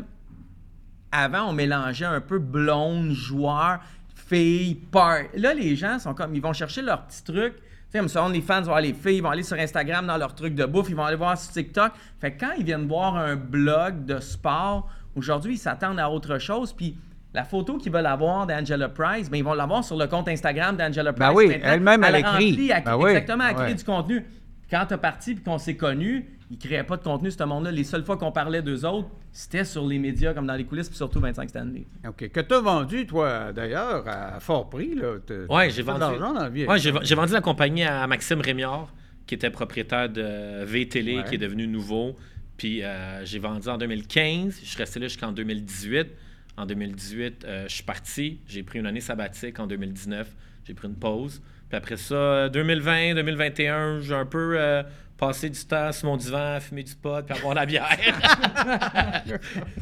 [1.13, 3.81] avant, on mélangeait un peu blonde, joueur,
[4.15, 5.19] fille, part.
[5.37, 7.57] Là, les gens sont comme, ils vont chercher leurs petits trucs.
[7.57, 10.17] Tu sais, comme ça, les fans vont les filles, ils vont aller sur Instagram dans
[10.17, 11.93] leurs trucs de bouffe, ils vont aller voir sur TikTok.
[12.21, 16.39] Fait que quand ils viennent voir un blog de sport, aujourd'hui, ils s'attendent à autre
[16.39, 16.73] chose.
[16.73, 16.97] Puis
[17.35, 20.77] la photo qu'ils veulent avoir d'Angela Price, ben, ils vont l'avoir sur le compte Instagram
[20.77, 21.29] d'Angela Price.
[21.29, 22.71] Ben oui, elle-même, elle écrit.
[22.71, 23.75] elle- Ben oui, exactement, elle crée ouais.
[23.75, 24.25] du contenu.
[24.71, 27.71] Quand t'es parti puis qu'on s'est connus, ils créaient pas de contenu, ce monde-là.
[27.71, 30.89] Les seules fois qu'on parlait d'eux autres, c'était sur les médias, comme dans les coulisses,
[30.89, 31.87] puis surtout 25 Stanley.
[32.07, 32.29] OK.
[32.31, 35.19] Que tu as vendu, toi, d'ailleurs, à fort prix, là.
[35.25, 36.67] T'as- Ouais, t'as j'ai vendu.
[36.67, 38.93] Ouais, j'ai j'ai vendu la compagnie à Maxime Rémiard,
[39.27, 41.25] qui était propriétaire de V-Télé, Ouais.
[41.29, 42.17] qui est devenu nouveau.
[42.57, 44.59] Puis euh, j'ai vendu en 2015.
[44.63, 46.09] Je suis resté là jusqu'en 2018.
[46.57, 48.41] En 2018, euh, je suis parti.
[48.47, 50.35] J'ai pris une année sabbatique en 2019.
[50.65, 51.41] J'ai pris une pause.
[51.69, 54.83] Puis après ça, euh, 2020, 2021, j'ai un peu euh,
[55.21, 57.67] passé du temps sur mon divan, à fumer du pot, puis à boire de la
[57.67, 57.97] bière.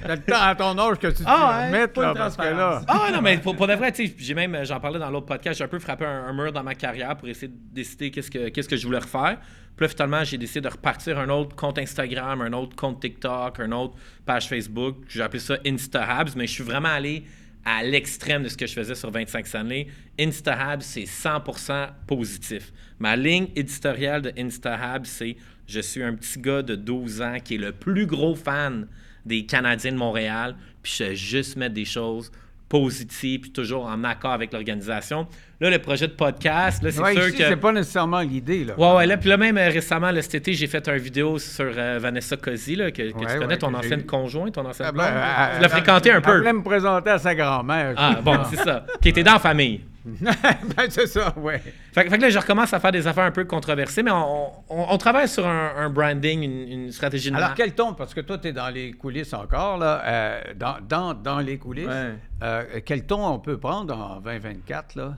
[0.03, 2.37] T'as le temps à ton âge que tu te Ah, ouais, remettes, pas là, parce
[2.37, 2.83] que là...
[2.89, 5.11] Ah non, mais pour, pour de vrai, tu sais, j'ai même, euh, j'en parlais dans
[5.11, 7.57] l'autre podcast, j'ai un peu frappé un, un mur dans ma carrière pour essayer de
[7.73, 9.39] décider qu'est-ce que, qu'est-ce que je voulais refaire.
[9.77, 13.61] Puis là, finalement, j'ai décidé de repartir un autre compte Instagram, un autre compte TikTok,
[13.61, 13.95] un autre
[14.27, 14.97] page Facebook.
[15.09, 17.25] J'ai appelé ça InstaHabs, mais je suis vraiment allé
[17.69, 19.89] à l'extrême de ce que je faisais sur 25 Stanley.
[20.19, 22.73] InstaHabs, c'est 100% positif.
[22.99, 27.57] Ma ligne éditoriale de InstaHabs, c'est je suis un petit gars de 12 ans qui
[27.57, 28.89] est le plus gros fan
[29.27, 32.33] des Canadiens de Montréal, puis je vais juste mettre des choses
[32.69, 35.27] positives, puis toujours en accord avec l'organisation.
[35.61, 37.45] Là, le projet de podcast, là, c'est Ouais, sûr ici, que...
[37.49, 38.75] c'est pas nécessairement l'idée, là.
[38.79, 41.39] Ouais, ouais, là, puis là, même euh, récemment, là, cet été, j'ai fait une vidéo
[41.39, 44.89] sur euh, Vanessa Cosi, là, que, que Ouais, tu connais, ton ancienne conjointe, ton ancienne
[44.91, 45.23] Ah, ben, blonde?
[45.51, 46.39] elle- tu l'as fréquenté un Elle peu.
[46.39, 47.95] voulait me présenter à sa grand-mère.
[47.97, 48.85] Ah, bon, c'est ça.
[49.01, 49.81] Qui était dans la famille.
[50.21, 51.59] ben, c'est ça, ouais.
[51.93, 54.11] Fait, que- fait que là, je recommence à faire des affaires un peu controversées, mais
[54.11, 57.59] on, on- on travaille sur un, un branding, une, une stratégie de Alors, marque.
[57.59, 61.15] quel ton, parce que toi, tu es dans les coulisses encore, là, euh, dans, dans,
[61.15, 62.15] dans les coulisses, Ouais.
[62.43, 65.17] euh, quel ton on peut prendre en 2024, là?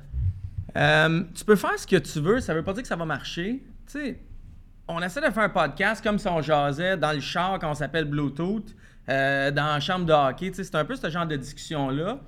[0.76, 3.04] Euh, tu peux faire ce que tu veux, ça veut pas dire que ça va
[3.04, 3.62] marcher.
[3.86, 4.18] Tu sais,
[4.86, 7.74] on essaie de faire un podcast comme si on jasait dans le char quand on
[7.74, 8.74] s'appelle Bluetooth,
[9.08, 10.50] euh, dans la chambre de hockey.
[10.50, 12.18] Tu sais, c'est un peu ce genre de discussion-là.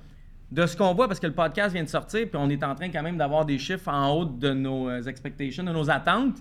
[0.53, 2.75] De ce qu'on voit, parce que le podcast vient de sortir, puis on est en
[2.75, 6.37] train quand même d'avoir des chiffres en haut de nos euh, expectations, de nos attentes.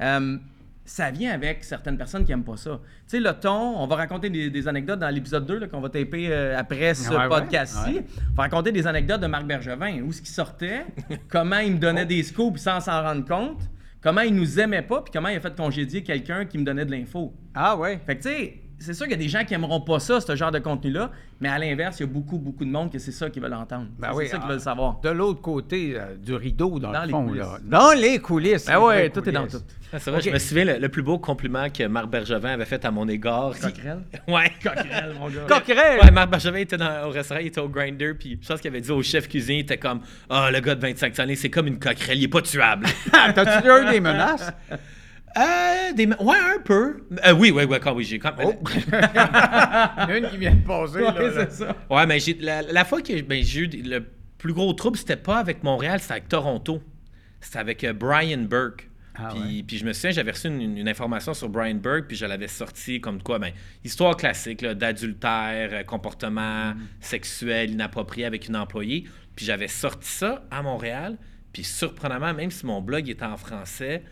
[0.00, 0.36] Euh,
[0.84, 2.78] ça vient avec certaines personnes qui n'aiment pas ça.
[3.08, 5.80] Tu sais, le ton, on va raconter des, des anecdotes dans l'épisode 2 là, qu'on
[5.80, 7.94] va taper euh, après ce Ouais, ouais, podcast-ci.
[7.94, 8.04] ouais.
[8.32, 10.84] On va raconter des anecdotes de Marc Bergevin, où ce qui sortait,
[11.28, 13.62] comment il me donnait des scoops sans s'en rendre compte,
[14.02, 16.84] comment il nous aimait pas, puis comment il a fait congédier quelqu'un qui me donnait
[16.84, 17.32] de l'info.
[17.54, 17.98] Ah, ouais.
[18.04, 20.20] Fait que tu sais, c'est sûr qu'il y a des gens qui aimeront pas ça,
[20.20, 21.10] ce genre de contenu-là,
[21.40, 23.54] mais à l'inverse, il y a beaucoup, beaucoup de monde que c'est ça qu'ils veulent
[23.54, 23.86] entendre.
[23.98, 25.00] Ben c'est oui, ça qu'ils ah, veulent savoir.
[25.00, 27.24] De l'autre côté euh, du rideau, dans, Dans le les fond.
[27.26, 27.42] coulisses.
[27.42, 27.58] Là.
[27.64, 28.66] Dans les coulisses.
[28.66, 29.54] Ben vraies tout est dans coulisses.
[29.58, 29.74] tout.
[29.92, 32.64] Ah, c'est vrai, je me souviens le, le plus beau compliment que Marc Bergevin avait
[32.64, 33.52] fait à mon égard.
[33.60, 34.00] Coquerelle?
[34.28, 34.50] Ouais.
[34.62, 35.42] Coquerelle, mon gars.
[35.48, 36.00] Coquerel!
[36.02, 38.70] Ouais, Marc Bergevin était dans- au restaurant, il était au grinder, puis je pense qu'il
[38.70, 41.50] avait dit au chef cuisinier, il était comme Ah, le gars de 25 années, c'est
[41.50, 42.86] comme une coquerelle, il est pas tuable.
[43.12, 44.52] Ah, T'as-tu eu des menaces?
[45.36, 46.06] euh, des...
[46.06, 47.04] Ouais, un peu.
[47.26, 48.48] Euh, oui, oui, oui, quand oui, j'ai quand même.
[48.48, 48.62] Oh.
[48.86, 51.00] Il y en a une qui vient de passer.
[51.00, 51.46] là, Ouais, là.
[51.48, 51.76] c'est ça.
[51.90, 54.04] Ouais, mais j'ai, la, la fois que ben, j'ai eu le
[54.38, 56.82] plus gros trouble, c'était pas avec Montréal, c'était avec Toronto.
[57.40, 58.88] C'était avec euh, Brian Burke.
[59.16, 62.16] Ah puis, puis je me souviens, j'avais reçu une, une information sur Brian Burke, puis
[62.16, 63.52] je l'avais sorti comme quoi, ben,
[63.84, 66.78] histoire classique là, d'adultère, euh, comportement Mm.
[67.00, 69.04] sexuel inapproprié avec une employée.
[69.36, 71.16] Puis j'avais sorti ça à Montréal,
[71.52, 74.02] puis surprenamment, même si mon blog était en français,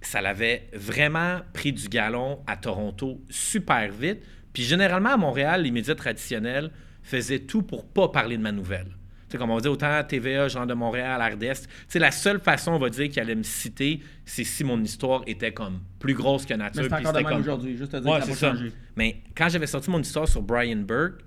[0.00, 4.22] ça l'avait vraiment pris du galon à Toronto super vite.
[4.52, 6.70] Puis généralement, à Montréal, les médias traditionnels
[7.02, 8.86] faisaient tout pour pas parler de ma nouvelle.
[9.28, 11.62] Tu sais, comme on va dire, autant TVA, genre de Montréal, RDS.
[11.62, 14.82] Tu sais, la seule façon, on va dire, qu'ils allaient me citer, c'est si mon
[14.82, 16.82] histoire était comme plus grosse que nature.
[16.84, 18.56] Mais c'est encore de comme- aujourd'hui, juste te dire Ouais, que ça c'est va ça.
[18.56, 18.72] changer.
[18.96, 21.20] Mais quand j'avais sorti mon histoire sur Brian Burke,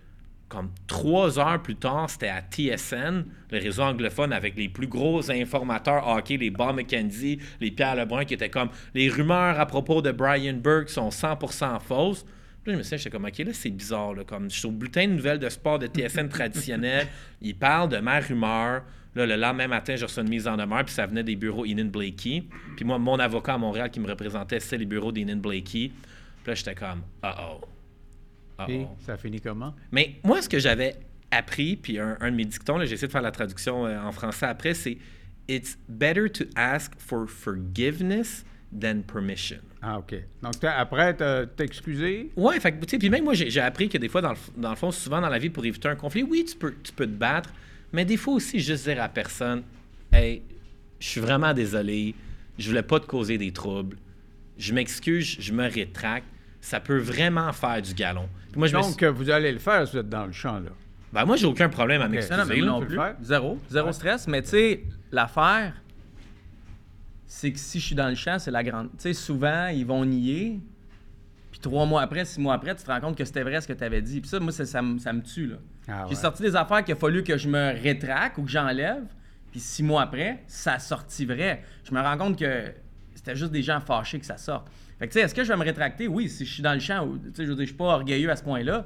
[0.51, 5.31] comme trois heures plus tard, c'était à TSN, le réseau anglophone avec les plus gros
[5.31, 10.01] informateurs hockey, les Bob McKenzie, les Pierre Lebrun, qui étaient comme les rumeurs à propos
[10.01, 12.25] de Brian Burke sont 100% fausses.
[12.63, 14.13] Puis là, je me suis dit, j'étais comme, OK, là, c'est bizarre.
[14.13, 17.07] Là, comme, je suis au bulletin de nouvelles de sport de TSN traditionnel.
[17.41, 18.83] Ils parlent de ma rumeur.
[19.15, 21.65] Là, le lendemain matin, j'ai reçu une mise en demeure, puis ça venait des bureaux
[21.65, 22.43] Inan Blakey.
[22.75, 25.91] Puis moi, mon avocat à Montréal qui me représentait, c'était les bureaux d'Inan Blakey.
[26.43, 27.70] Puis là, j'étais comme, uh-oh.
[28.68, 28.97] Puis, Uh-oh.
[29.05, 29.74] ça finit comment?
[29.91, 30.95] Mais moi, ce que j'avais
[31.32, 34.12] appris, puis un, un de mes dictons, j'ai essayé de faire la traduction euh, en
[34.12, 34.97] français après, c'est
[35.47, 39.57] It's better to ask for forgiveness than permission.
[39.82, 40.16] Ah, OK.
[40.41, 42.32] Donc, après, t'as- excusé?
[42.38, 44.38] Ouais, fait que, tu sais, puis même moi, j'ai appris que des fois, dans le,
[44.55, 46.91] dans le fond, souvent dans la vie, pour éviter un conflit, oui, tu peux, tu
[46.93, 47.51] peux te battre,
[47.91, 49.64] mais des fois aussi, juste dire à la personne,
[50.14, 50.41] hey,
[50.99, 52.16] je suis vraiment désolé,
[52.57, 53.97] je voulais pas te causer des troubles,
[54.57, 56.28] je m'excuse, je me rétracte,
[56.62, 58.30] ça peut vraiment faire du galon.
[58.51, 60.32] Puis moi, je me suis- Donc, vous allez le faire si vous êtes dans le
[60.32, 60.70] champ, là.
[61.12, 62.43] ben, moi, j'ai aucun problème à Non, non, m'excuser.
[62.47, 62.95] mais non plus.
[62.95, 63.16] le faire?
[63.22, 63.59] Zéro.
[63.70, 64.28] Zéro stress.
[64.28, 65.74] Mais tu sais, l'affaire,
[67.28, 68.89] c'est que si je suis dans le champ, c'est la grande.
[68.91, 70.59] Tu sais, souvent, ils vont nier.
[71.51, 73.68] Puis trois mois après, six mois après, tu te rends compte que c'était vrai ce
[73.68, 74.22] que tu avais dit.
[74.22, 75.47] Puis ça, moi, ça, ça, me- ça me tue.
[75.47, 75.55] là.
[75.88, 76.22] Ah, J'ai ouais.
[76.22, 79.03] sorti des affaires qu'il a fallu que je me rétracte ou que j'enlève.
[79.51, 81.64] Puis six mois après, ça a sorti vrai.
[81.84, 82.72] Je me rends compte que
[83.16, 84.68] c'était juste des gens fâchés que ça sorte.
[85.01, 86.07] Fait que, tu sais, est-ce que je vais me rétracter?
[86.07, 87.85] Oui, si je suis dans le champ, tu sais, je veux dire, je suis pas
[87.95, 88.85] orgueilleux à ce point-là,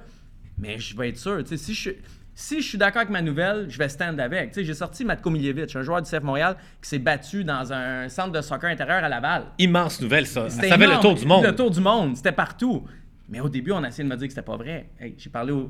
[0.57, 1.43] mais je vais être sûr.
[1.43, 1.89] Tu sais, si je,
[2.34, 4.51] si je suis d'accord avec ma nouvelle, je vais stand avec.
[4.51, 7.74] Tu sais, j'ai sorti Matko Miljevic, un joueur du CF Montréal qui s'est battu dans
[7.74, 9.43] un centre de soccer intérieur à Laval.
[9.59, 10.49] Immense nouvelle, ça.
[10.49, 11.01] Ça fait le énorme.
[11.01, 11.43] tour du monde.
[11.43, 12.86] Le tour du monde, c'était partout.
[13.28, 14.89] Mais au début, on a essayé de me dire que c'était pas vrai.
[14.97, 15.70] Hey, j'ai parlé au-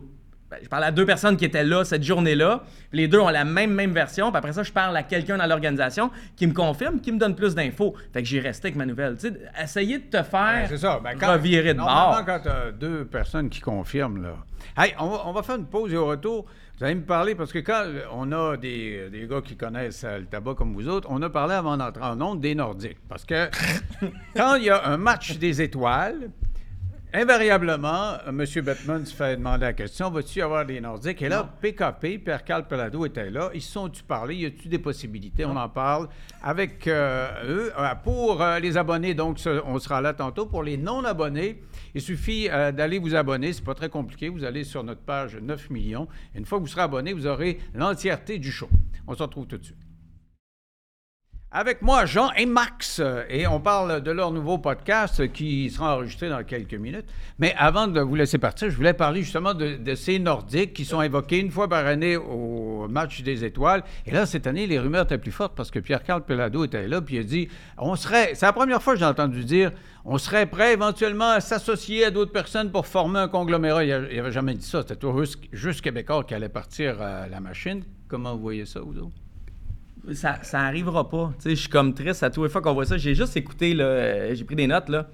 [0.50, 2.64] ben, j'ai parlé à deux personnes qui étaient là cette journée-là.
[2.92, 4.30] Les deux ont la même même version.
[4.30, 7.36] Puis après ça, je parle à quelqu'un dans l'organisation qui me confirme, qui me donne
[7.36, 7.96] plus d'infos.
[8.14, 9.18] Fait que j'ai resté avec ma nouvelle.
[9.18, 11.00] Tu sais, essayer de te faire c'est ça.
[11.04, 12.26] Ben, quand, revirer de normalement, bord.
[12.26, 14.36] quand tu as deux personnes qui confirment, là.
[14.78, 16.46] Hey, on va, on va faire une pause et au retour,
[16.78, 20.20] vous allez me parler, parce que quand on a des, des gars qui connaissent euh,
[20.20, 22.98] le tabac comme vous autres, on a parlé avant d'entrer en onde des Nordiques.
[23.08, 23.50] Parce que
[24.36, 26.30] quand il y a un match des étoiles,
[27.16, 28.46] invariablement, euh, M.
[28.64, 31.22] Bettman se fait demander la question vas-tu y avoir des Nordiques?
[31.22, 33.50] Et là, PKP, Pierre-Carl Pelado était là.
[33.54, 34.36] Ils se sont-tu parlé?
[34.36, 35.46] Y a-tu des possibilités?
[35.46, 36.10] On en parle
[36.44, 37.74] avec euh, eux.
[37.78, 40.46] Euh, Pour euh, les abonnés, donc, on sera là tantôt.
[40.46, 41.62] Pour les non-abonnés,
[41.94, 43.54] il suffit euh, d'aller vous abonner.
[43.54, 44.30] C'est pas très compliqué.
[44.30, 46.08] Vous allez sur notre page 9 millions.
[46.36, 48.70] Une fois que vous serez abonné, vous aurez l'entièreté du show.
[49.08, 49.85] On se retrouve tout de suite.
[51.58, 56.28] Avec moi, Jean et Max, et on parle de leur nouveau podcast qui sera enregistré
[56.28, 57.06] dans quelques minutes.
[57.40, 61.00] Mais avant de vous laisser partir, je voulais parler justement de, ces Nordiques qui sont
[61.00, 63.86] invoqués une fois par année au match des étoiles.
[64.06, 67.02] Et là, cette année, les rumeurs étaient plus fortes parce que Pierre-Carl Pelado était là,
[67.02, 67.48] puis il a dit,
[67.78, 69.72] on serait, c'est la première fois que j'ai entendu dire,
[70.04, 73.86] on serait prêt éventuellement à s'associer à d'autres personnes pour former un conglomérat.
[73.86, 74.84] Il n'avait jamais dit ça.
[74.86, 77.82] C'était juste, juste Québécois qui allait partir à la machine.
[78.10, 79.25] Comment vous voyez ça, autres?
[80.14, 81.32] Ça, ça arrivera pas.
[81.38, 82.98] Tu sais, je suis comme triste à toutes les fois qu'on voit ça.
[82.98, 85.08] J'ai juste écouté, là, euh, j'ai pris des notes, là.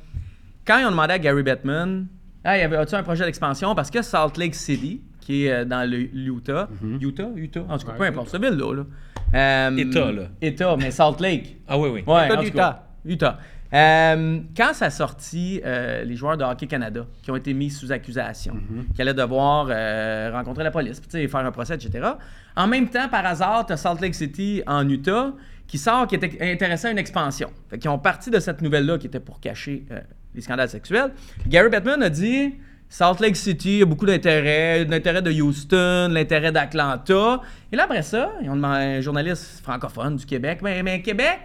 [0.65, 2.07] Quand ils ont demandé à Gary Bettman,
[2.43, 3.75] ah, y avait as-tu un projet d'expansion?
[3.75, 6.69] Parce que Salt Lake City, qui est euh, dans l'Utah,
[6.99, 8.83] Utah, Utah, en tout cas, Ouais, peu importe, cette ville-là, là.
[9.33, 10.23] Euh, État, là.
[10.41, 11.57] État, mais Salt Lake.
[11.67, 12.03] Ah oui, oui.
[12.05, 13.39] Ouais, État cas, Utah.
[13.73, 17.69] Euh, quand ça a sorti, euh, les joueurs de Hockey Canada qui ont été mis
[17.69, 18.57] sous accusation,
[18.93, 22.09] qui allaient devoir euh, rencontrer la police, faire un procès, etc.
[22.55, 25.33] En même temps, par hasard, tu as Salt Lake City en Utah
[25.67, 27.49] qui sort, qui était intéressé à une expansion.
[27.69, 29.85] Fait qu'ils ont parti de cette nouvelle-là qui était pour cacher
[30.35, 31.11] les scandales sexuels.
[31.47, 32.55] Gary Bettman a dit
[32.93, 37.39] Salt Lake City, il y a beaucoup d'intérêt, l'intérêt de Houston, l'intérêt d'Atlanta.
[37.71, 40.59] Et là, après ça, ils ont demandé un journaliste francophone du Québec.
[40.61, 41.39] Mais, mais Québec?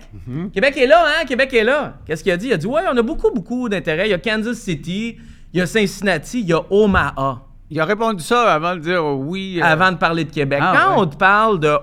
[0.52, 1.24] Québec est là, hein?
[1.24, 1.98] Québec est là.
[2.04, 2.48] Qu'est-ce qu'il a dit?
[2.48, 4.08] Il a dit, ouais, on a beaucoup, beaucoup d'intérêt.
[4.08, 5.18] Il y a Kansas City,
[5.52, 7.42] il y a Cincinnati, il y a Omaha.
[7.70, 9.60] Il a répondu ça avant de dire oui.
[9.62, 10.58] euh, Avant de parler de Québec.
[10.60, 11.02] Ah, Quand ouais.
[11.02, 11.76] on te parle de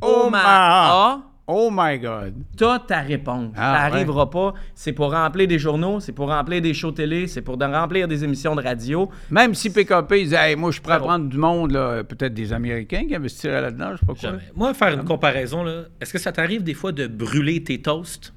[0.00, 1.18] Omaha, Omaha.
[1.46, 2.34] Oh my God.
[2.56, 3.52] t'as ta réponse.
[3.54, 4.54] Ah, ça arrivera pas.
[4.74, 8.08] C'est pour remplir des journaux, c'est pour remplir des shows télé, c'est pour de- remplir
[8.08, 9.10] des émissions de radio.
[9.30, 12.52] Même si PKP il disait, Hey, moi, je pourrais prendre du monde, là, peut-être des
[12.54, 14.30] Américains qui investiraient là-dedans, je sais pas quoi.
[14.30, 14.42] Jamais.
[14.56, 18.32] Moi, faire une comparaison, là, est-ce que ça t'arrive des fois de brûler tes toasts?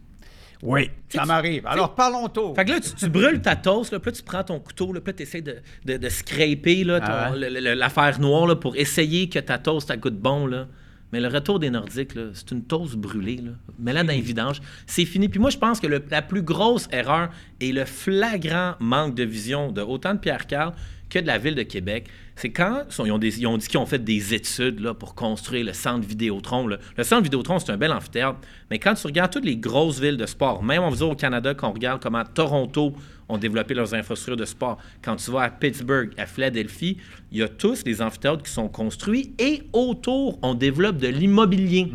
[0.64, 1.66] Oui, ça m'arrive.
[1.68, 2.56] Alors, parlons tôt.
[2.56, 4.92] Fait que là, tu, tu brûles ta toast, là, puis là, tu prends ton couteau,
[4.92, 7.50] là, puis là, tu essaies de, de, de scraper Ah ouais.
[7.76, 10.48] l'affaire noire là, pour essayer que ta toast elle goûte bon.
[10.48, 10.66] Là.
[11.14, 13.38] Mais le retour des Nordiques, c'est une toast brûlée.
[13.38, 13.52] Là.
[13.80, 14.62] Mets-la dans les vidanges.
[14.86, 15.30] C'est fini.
[15.30, 17.30] Puis moi, je pense que le- la plus grosse erreur
[17.62, 20.74] et le flagrant manque de vision de autant de Pierre Carl
[21.10, 23.80] que de la ville de Québec, c'est quand ils ont, des- ils ont dit qu'ils
[23.80, 26.68] ont fait des études là, pour construire le centre Vidéotron.
[26.68, 26.78] là.
[26.98, 28.40] Le centre Vidéotron, c'est un bel amphithéâtre.
[28.70, 31.16] Mais quand tu regardes toutes les grosses villes de sport, même on va dire au
[31.16, 32.94] Canada, quand on regarde comment Toronto
[33.30, 36.98] ont développé leurs infrastructures de sport, quand tu vas à Pittsburgh, à Philadelphie,
[37.32, 41.92] il y a tous des amphithéâtres qui sont construits et autour, on développe de l'immobilier.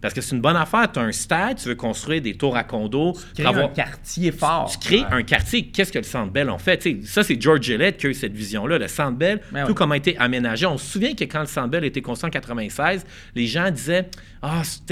[0.00, 0.90] Parce que c'est une bonne affaire.
[0.90, 3.12] Tu as un stade, tu veux construire des tours à condos.
[3.34, 4.70] Créer pour avoir- un quartier fort.
[4.72, 5.66] tu crées un quartier.
[5.66, 6.78] Qu'est-ce que le Centre Bell en fait?
[6.78, 8.78] Tu ça, c'est George Gillette qui a eu cette vision-là.
[8.78, 9.74] Le Centre Bell, Ben tout oui.
[9.74, 10.64] comme a été aménagé.
[10.64, 13.04] On se souvient que quand le Centre Bell a été construit en 96,
[13.34, 14.08] les gens disaient
[14.40, 14.86] Ah, c'est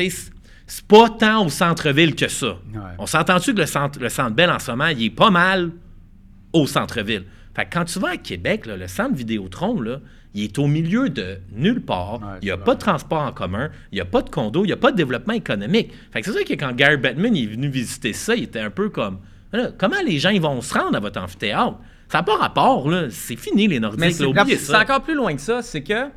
[0.69, 2.59] c'est pas tant au centre-ville que ça.
[2.99, 5.71] On s'entend-tu que le centre, le centre Bell, en ce moment, il est pas mal
[6.53, 7.25] au centre-ville?
[7.57, 9.99] Fait que quand tu vas à Québec, là, le centre Vidéotron, là,
[10.35, 12.21] il est au milieu de nulle part.
[12.21, 14.63] Ouais, il n'y a pas de transport en commun, il n'y a pas de condo,
[14.63, 15.91] il n'y a pas de développement économique.
[16.13, 18.71] Fait que c'est sûr que quand Gary Bettman est venu visiter ça, il était un
[18.71, 19.19] peu comme
[19.53, 21.79] Là, comment les gens ils vont se rendre à votre amphithéâtre?
[22.09, 23.07] Ça n'a pas rapport, là.
[23.11, 24.13] C'est fini, les Nordiques.
[24.13, 25.63] C'est encore plus loin que ça.
[25.63, 26.09] C'est que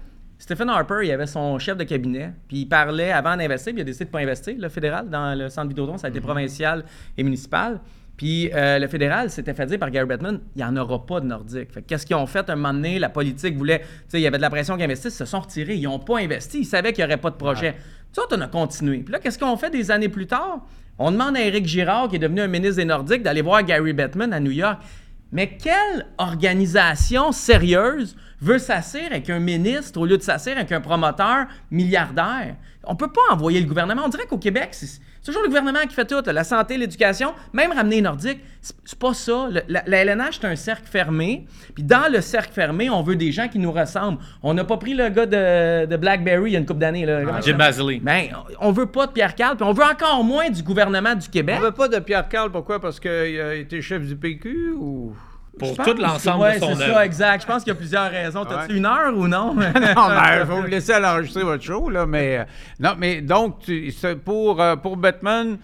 [0.42, 3.84] Stephen Harper, il avait son chef de cabinet, puis il parlait avant d'investir, puis il
[3.84, 6.26] a décidé de pas investir, le fédéral, dans le centre Vidéotron, ça a été Mhm.
[6.26, 6.84] provincial
[7.16, 7.80] et municipal.
[8.18, 11.20] Puis euh, le fédéral s'était fait dire par Gary Bettman, il n'y en aura pas
[11.20, 11.70] de Nordique.
[11.86, 12.98] Qu'est-ce qu'ils ont fait un moment donné?
[12.98, 15.26] La politique voulait, tu sais, il y avait de la pression qu'ils investissent, ils se
[15.26, 17.76] sont retirés, ils n'ont pas investi, ils savaient qu'il n'y aurait pas de projet.
[18.12, 18.98] Ça, on a continué.
[19.00, 20.66] Puis là, qu'est-ce qu'on fait des années plus tard?
[20.98, 23.94] On demande à Éric Girard, qui est devenu un ministre des Nordiques, d'aller voir Gary
[23.94, 24.80] Bettman à New York.
[25.32, 30.82] Mais quelle organisation sérieuse veut s'asseoir avec un ministre au lieu de s'asseoir avec un
[30.82, 32.56] promoteur milliardaire?
[32.84, 34.02] On peut pas envoyer le gouvernement.
[34.06, 36.20] On dirait qu'au Québec, c'est toujours le gouvernement qui fait tout.
[36.26, 38.40] La santé, l'éducation, même ramener les Nordiques.
[38.60, 39.50] C'est pas ça.
[39.52, 41.46] Le- la, la LNH, c'est un cercle fermé.
[41.76, 44.18] Puis dans le cercle fermé, on veut des gens qui nous ressemblent.
[44.42, 47.06] On n'a pas pris le gars de, de BlackBerry il y a une couple d'années.
[47.06, 47.24] là.
[47.24, 48.00] Comment Jim Basley.
[48.02, 48.30] Ben,
[48.60, 51.58] on veut pas de Pierre Carl, puis on veut encore moins du gouvernement du Québec.
[51.60, 52.82] On veut pas de Pierre Carl, pourquoi?
[52.82, 55.14] Parce qu'il a été chef du PQ ou?
[55.60, 57.42] Pour tout l'ensemble ouais, de son c'est ça, exact.
[57.42, 58.46] Je pense qu'il y a plusieurs raisons.
[58.46, 58.78] T'as-tu Ouais.
[58.78, 59.54] une heure ou non?
[59.54, 59.72] non, mais
[60.42, 62.38] il faut vous laisser à l'enregistrer votre show, là, mais...
[62.40, 62.44] euh,
[62.80, 63.92] non, mais donc, tu-
[64.24, 65.58] pour, euh, pour Batman,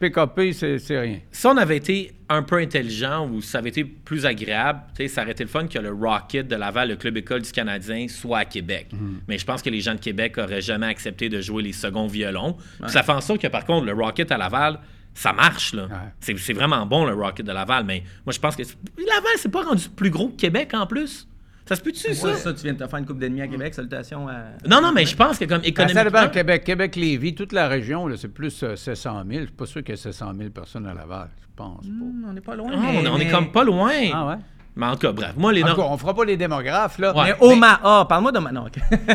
[0.00, 1.18] PKP, c'est c'est rien.
[1.30, 5.08] si on avait été un peu intelligent ou ça avait été plus agréable, tu sais,
[5.08, 8.08] ça aurait été le fun que le Rocket de Laval, le club école du Canadien,
[8.08, 8.88] soit à Québec.
[8.92, 9.20] Mhm.
[9.28, 12.08] Mais je pense que les gens de Québec auraient jamais accepté de jouer les seconds
[12.08, 12.56] violons.
[12.88, 14.80] Ça fait en sorte que par contre, le Rocket à Laval,
[15.14, 15.72] ça marche.
[15.74, 15.84] là.
[15.84, 15.90] Ouais.
[16.20, 19.32] C'est c'est vraiment bon le Rocket de Laval, mais moi je pense que c'est- Laval,
[19.36, 21.28] c'est pas rendu plus gros que Québec en plus.
[21.64, 22.26] Ça se peut-tu, ça?
[22.26, 23.72] Ouais, ça, tu viens de te faire une coupe d'ennemis à Québec.
[23.72, 24.34] Salutations à.
[24.68, 26.02] Non, non, mais je pense que comme économiquement...
[26.02, 29.40] ça dépend, Québec, Québec-Lévis, toute la région, là, c'est plus euh, 700 000.
[29.42, 32.24] Je suis pas sûr qu'il y ait 700 000 personnes à Laval, je pense Hmm,
[32.28, 32.70] on n'est pas loin.
[32.74, 33.92] Ah, mais- on, on est comme pas loin.
[34.12, 34.34] Ah ouais?
[34.74, 35.34] Mais en tout cas, bref.
[35.36, 37.14] Moi, les En tout Nord- cas, on fera pas les démographes, là.
[37.14, 37.24] Ouais.
[37.26, 38.52] Mais Omaha, parle-moi d'Omaha.
[38.52, 38.64] Non.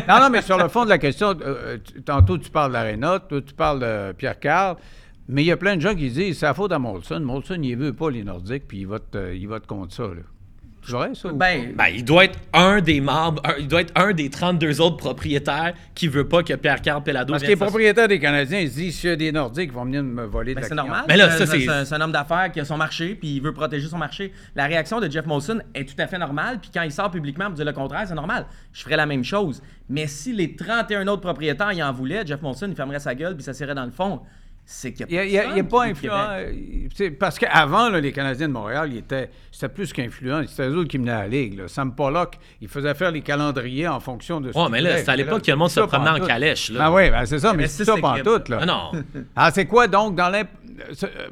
[0.08, 3.18] Non, non, mais sur le fond de la question, euh, tu- tantôt tu parles d'Arena,
[3.20, 4.76] toi tu parles de Pierre Carl,
[5.28, 7.20] mais il y a plein de gens qui disent c'est la faute à Molson.
[7.20, 10.04] Molson, il veut pas les Nordiques, puis il vote, euh, il vote contre ça.
[10.04, 10.22] Là.
[10.80, 11.30] C'est vrai, ça?
[11.34, 14.80] ben, Ben, il doit être un des membres, un- il doit être un des 32
[14.80, 18.70] autres propriétaires qui veut pas que Pierre-Carl Pelado Parce que les propriétaires des Canadiens, ils
[18.70, 20.68] se disent s'il y a des Nordiques, ils vont venir me voler de Ben, la
[20.68, 21.04] c'est normal.
[21.06, 23.14] Mais là, C'est- ça, c'est c'est- un, c'est un homme d'affaires qui a son marché,
[23.16, 24.32] puis il veut protéger son marché.
[24.56, 27.46] La réaction de Jeff Molson est tout à fait normale, puis quand il sort publiquement
[27.46, 28.46] pour dire le contraire, c'est normal.
[28.72, 29.60] Je ferais la même chose.
[29.90, 33.34] Mais si les 31 autres propriétaires y en voulaient, Jeff Molson, il fermerait sa gueule,
[33.34, 34.20] puis ça serait dans le fond.
[34.70, 36.28] C'est qu'il Il n'y a, y a- il y a pas influent.
[36.30, 40.46] euh, Parce qu'avant, les Canadiens de Montréal, ils étaient, c'était plus qu'influent.
[40.46, 41.56] C'était eux autres qui menaient la Ligue.
[41.58, 41.68] là.
[41.68, 44.98] Sam Pollock, il faisait faire les calendriers en fonction de ce Ouais, qu'il mais là,
[44.98, 46.80] c'est à l'époque que le monde se promenait en calèche, là.
[46.82, 48.02] Ah oui, ben, c'est ça, mais c'est ça équipes.
[48.02, 48.58] pantoute, là.
[48.60, 48.92] Ah non.
[49.34, 50.28] Ah, c'est quoi donc dans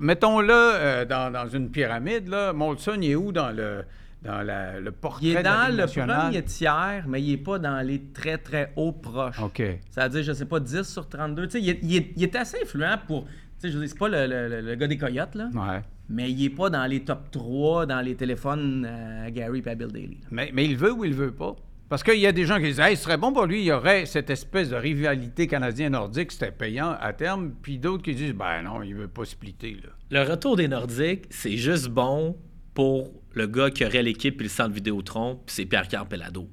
[0.01, 2.53] Mettons-le euh, dans, dans une pyramide, là.
[2.55, 3.85] Molson, il est où dans le,
[4.27, 6.21] dans la- le portrait Il est de la dans Ligue le nationale?
[6.27, 9.41] premier tiers, mais il est pas dans les très très hauts proches.
[9.41, 9.63] OK.
[9.91, 11.47] C'est-à-dire, je sais pas, 10 sur 32.
[11.47, 13.25] Tu sais, il, est- il est, il est assez influent pour.
[13.25, 15.49] Tu sais, je veux dire, c'est pas le, le- le- le gars des coyotes, là.
[15.55, 15.83] Ouais.
[16.09, 19.75] mais il est pas dans les top 3 dans les téléphones à Gary et à
[19.75, 20.19] Bill Daly.
[20.31, 21.57] Mais, mais il veut ou il veut pas?
[21.89, 23.65] Parce qu'il y a des gens qui disent Hey, ce serait bon pour lui, il
[23.67, 27.53] y aurait cette espèce de rivalité canadien-nordique, c'était payant à terme.
[27.63, 29.77] Puis d'autres qui disent Ben non, il veut pas splitter.
[29.83, 29.91] Là.
[30.23, 32.37] Le retour des Nordiques, c'est juste bon
[32.77, 36.47] pour le gars qui aurait l'équipe et le centre Vidéotron, puis c'est Pierre-Carl Pelado.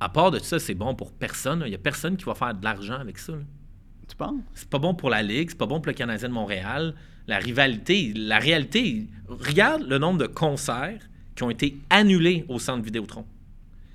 [0.00, 1.62] À part de ça, c'est bon pour personne.
[1.66, 3.32] Il n'y a personne qui va faire de l'argent avec ça.
[3.32, 3.42] là.
[4.08, 4.40] Tu penses?
[4.54, 6.94] C'est pas bon pour la Ligue, c'est pas bon pour le Canadien de Montréal.
[7.26, 11.02] La rivalité, la réalité, regarde le nombre de concerts
[11.36, 13.26] qui ont été annulés au centre Vidéotron.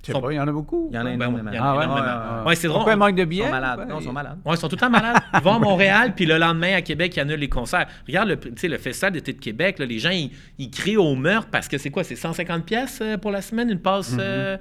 [0.08, 0.88] Je sais Sont- pas, il y en a beaucoup.
[0.90, 1.52] Il y en a Ben, énormément.
[1.60, 1.84] Ah ouais?
[1.84, 2.46] énormément.
[2.48, 2.78] Ouais, c'est drôle.
[2.80, 3.86] Pourquoi il manque de Ils sont malades.
[3.90, 4.38] Non, ils sont malades.
[4.46, 5.18] Ouais, ils sont tout le temps malades.
[5.34, 7.88] Ils vont à Montréal, puis le lendemain, à Québec, ils annulent les concerts.
[8.08, 11.50] Regarde, le, le festival d'été de Québec, là, les gens, ils, ils crient au meurtre
[11.52, 12.04] parce que c'est quoi?
[12.06, 14.58] C'est 150 pièces pour la semaine, une passe euh,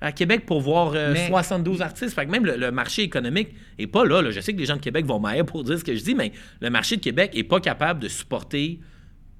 [0.00, 2.14] à Québec pour voir euh, Mais- 72 artistes.
[2.14, 4.30] Fait que même le, le marché économique est pas là, là.
[4.32, 6.14] Je sais que les gens de Québec vont m'ailler pour dire ce que je dis,
[6.14, 8.80] mais le marché de Québec est pas capable de supporter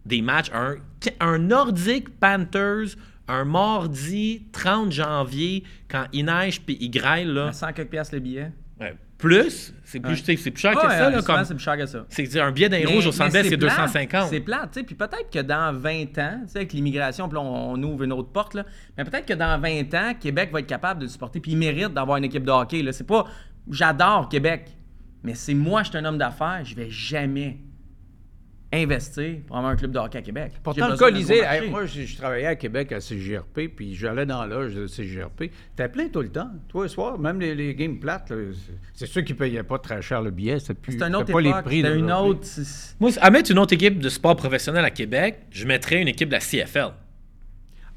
[0.06, 0.50] des matchs.
[0.54, 0.76] Un,
[1.20, 2.96] un Nordic Panthers,
[3.30, 7.48] un mardi 30 janvier, quand il neige puis il grêle, là.
[7.48, 8.52] À 100 quelques piastres le billet.
[8.80, 8.94] Ouais.
[9.18, 10.36] Plus, c'est plus, Ouais.
[10.38, 11.10] c'est plus cher que Ouais, ça.
[11.10, 12.06] Là, comme, c'est plus cher que ça.
[12.08, 14.28] c'est un billet d'un rouge au Centre c'est plate, 250.
[14.30, 14.86] C'est plate, tu sais.
[14.86, 18.12] Puis peut-être que dans 20 ans, tu sais, avec l'immigration, puis on, on ouvre une
[18.12, 18.64] autre porte, là.
[18.96, 21.38] Mais peut-être que dans 20 ans, Québec va être capable de le supporter.
[21.38, 22.92] Puis il mérite d'avoir une équipe de hockey, là.
[22.92, 23.26] C'est pas.
[23.70, 24.70] J'adore Québec.
[25.22, 27.58] Mais c'est moi, je suis un homme d'affaires, je vais jamais
[28.72, 30.52] investir pour avoir un club de hockey à Québec.
[30.62, 34.44] Pourtant, le Colisée, hey, moi, je, je travaillais à Québec à CGRP, puis j'allais dans
[34.46, 35.50] l'âge de CGRP.
[35.74, 38.30] T'es plein tout le temps, toi, le soir, même les, les games plates.
[38.30, 41.32] là, c'est- c'est sûr qu'ils payaient pas très cher le billet, plus C'est un autre
[41.32, 41.82] pas les prix.
[41.82, 42.46] c'était une autre.
[43.00, 46.28] Moi, à mettre une autre équipe de sport professionnel à Québec, je mettrais une équipe
[46.28, 46.90] de la CFL.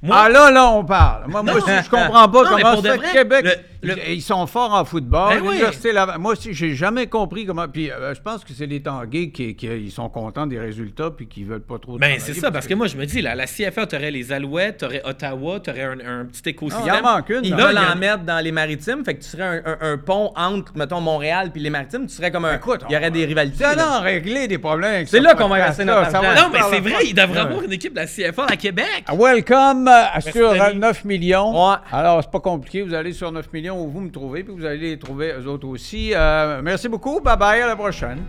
[0.01, 1.29] Moi, Ah là, là, on parle.
[1.29, 3.51] Moi, moi aussi, je comprends pas Non, comment ça de fait Québec, le-
[3.83, 5.39] le- ils, ils sont forts en football.
[5.41, 5.61] Ben oui.
[5.93, 7.67] Laval- Moi aussi, j'ai jamais compris comment.
[7.67, 11.11] Puis euh, je pense que c'est les Tanguay qui, qui- ils sont contents des résultats
[11.11, 11.97] puis qui veulent pas trop.
[11.97, 14.77] ben, c'est ça, parce que moi, je me dis, là, la CFL, t'aurais les Alouettes,
[14.77, 17.05] t'aurais Ottawa, t'aurais un, un petit il écosystème.
[17.05, 17.43] en manque une.
[17.45, 19.97] Ils veulent il en mettre dans les maritimes, fait que tu serais un, un- un
[19.97, 22.55] pont entre, mettons, Montréal puis les maritimes, tu serais comme un.
[22.55, 23.63] Écoute, il y aurait on- des rivalités.
[23.63, 23.99] C'est là.
[23.99, 24.93] régler des problèmes.
[24.95, 26.21] avec C'est ce là qu'on va gasser notre Ça.
[26.21, 29.03] Non, mais c'est vrai, il devrait avoir une équipe de la CFL à Québec.
[29.17, 30.79] Welcome euh, sur euh, Denis.
[30.79, 31.69] 9 millions.
[31.91, 32.81] Alors, c'est pas compliqué.
[32.81, 35.47] Vous allez sur 9 millions où vous me trouvez, puis vous allez les trouver eux
[35.47, 36.11] autres aussi.
[36.13, 37.19] Euh, merci beaucoup.
[37.19, 37.61] Bye bye.
[37.61, 38.23] À la prochaine.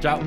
[0.00, 0.18] Ciao.